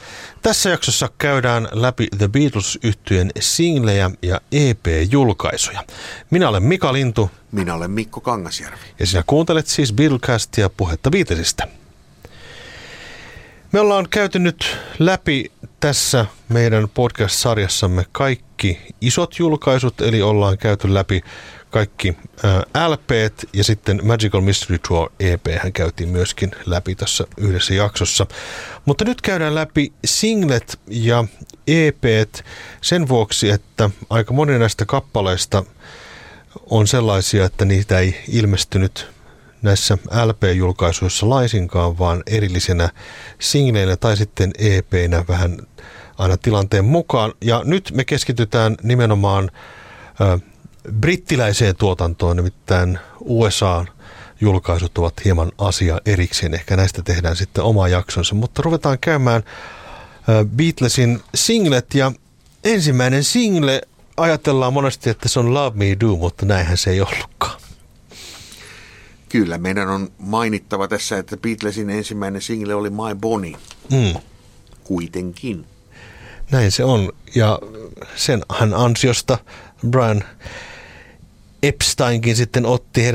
Tässä 0.43 0.71
jaksossa 0.71 1.09
käydään 1.19 1.69
läpi 1.73 2.09
The 2.19 2.29
beatles 2.29 2.79
yhtyeen 2.83 3.31
singlejä 3.41 4.11
ja 4.23 4.41
EP-julkaisuja. 4.53 5.85
Minä 6.31 6.49
olen 6.49 6.63
Mika 6.63 6.93
Lintu. 6.93 7.31
Minä 7.53 7.75
olen 7.75 7.91
Mikko 7.91 8.21
Kangasjärvi. 8.21 8.85
Ja 8.99 9.07
sinä 9.07 9.25
kuuntelet 9.27 9.67
siis 9.67 9.93
Beatlecastia 9.93 10.71
puhetta 10.71 11.11
Beatlesista. 11.11 11.69
Me 13.73 13.81
ollaan 13.81 14.07
käyty 14.11 14.39
nyt 14.39 14.77
läpi 14.99 15.53
tässä 15.81 16.27
meidän 16.49 16.89
podcast-sarjassamme 16.89 18.05
kaikki 18.12 18.79
isot 19.01 19.39
julkaisut, 19.39 20.01
eli 20.01 20.22
ollaan 20.22 20.59
käyty 20.59 20.95
läpi 20.95 21.22
kaikki 21.70 22.16
LP 22.89 23.11
ja 23.53 23.64
sitten 23.64 24.01
Magical 24.03 24.41
Mystery 24.41 24.79
Tour 24.89 25.11
EP 25.20 25.47
hän 25.62 25.72
käytiin 25.72 26.09
myöskin 26.09 26.51
läpi 26.66 26.95
tässä 26.95 27.24
yhdessä 27.37 27.74
jaksossa. 27.74 28.27
Mutta 28.85 29.05
nyt 29.05 29.20
käydään 29.20 29.55
läpi 29.55 29.93
singlet 30.05 30.79
ja 30.89 31.24
EP 31.66 32.05
sen 32.81 33.09
vuoksi, 33.09 33.51
että 33.51 33.91
aika 34.11 34.35
moni 34.35 34.59
näistä 34.59 34.87
kappaleista 34.87 35.64
on 36.70 36.87
sellaisia, 36.87 37.45
että 37.45 37.64
niitä 37.64 37.99
ei 37.99 38.20
ilmestynyt 38.29 39.16
näissä 39.63 39.99
LP-julkaisuissa 40.25 41.29
laisinkaan, 41.29 41.99
vaan 41.99 42.23
erillisenä 42.27 42.89
singleinä 43.39 43.97
tai 43.97 44.17
sitten 44.17 44.51
EPnä 44.59 45.25
vähän 45.29 45.59
aina 46.19 46.37
tilanteen 46.37 46.85
mukaan. 46.85 47.33
Ja 47.41 47.63
nyt 47.65 47.93
me 47.95 48.05
keskitytään 48.05 48.77
nimenomaan 48.83 49.51
brittiläiseen 50.93 51.77
tuotantoon, 51.77 52.37
nimittäin 52.37 52.99
USA 53.21 53.85
julkaisut 54.41 54.99
ovat 54.99 55.25
hieman 55.25 55.53
asia 55.59 56.01
erikseen. 56.07 56.55
Ehkä 56.55 56.77
näistä 56.77 57.03
tehdään 57.03 57.37
sitten 57.37 57.65
oma 57.65 57.89
jaksonsa, 57.89 58.35
mutta 58.35 58.63
ruvetaan 58.63 58.99
käymään 58.99 59.43
Beatlesin 60.57 61.21
singlet 61.35 61.95
ja 61.95 62.13
ensimmäinen 62.65 63.25
single 63.25 63.83
ajatellaan 64.17 64.73
monesti, 64.73 65.11
että 65.11 65.29
se 65.29 65.41
on 65.41 65.55
Love 65.55 65.77
Me 65.77 65.97
Do, 66.01 66.17
mutta 66.17 66.47
näinhän 66.47 66.77
se 66.77 66.91
ei 66.91 67.01
ollutkaan. 67.01 67.61
Kyllä, 69.29 69.59
meidän 69.59 69.89
on 69.89 70.12
mainittava 70.18 70.89
tässä, 70.89 71.18
että 71.18 71.37
Beatlesin 71.37 71.91
ensimmäinen 71.91 72.43
single 72.43 72.74
oli 72.74 72.91
My 72.91 73.14
Bonnie. 73.20 73.57
Mm. 73.91 74.20
Kuitenkin. 74.85 75.66
Näin 76.51 76.72
se 76.72 76.85
on, 76.85 77.12
ja 77.35 77.59
sen 78.16 78.43
ansiosta 78.74 79.39
Brian 79.91 80.24
Epsteinkin 81.62 82.37
sitten 82.37 82.66
otti 82.66 83.03
heidät 83.03 83.14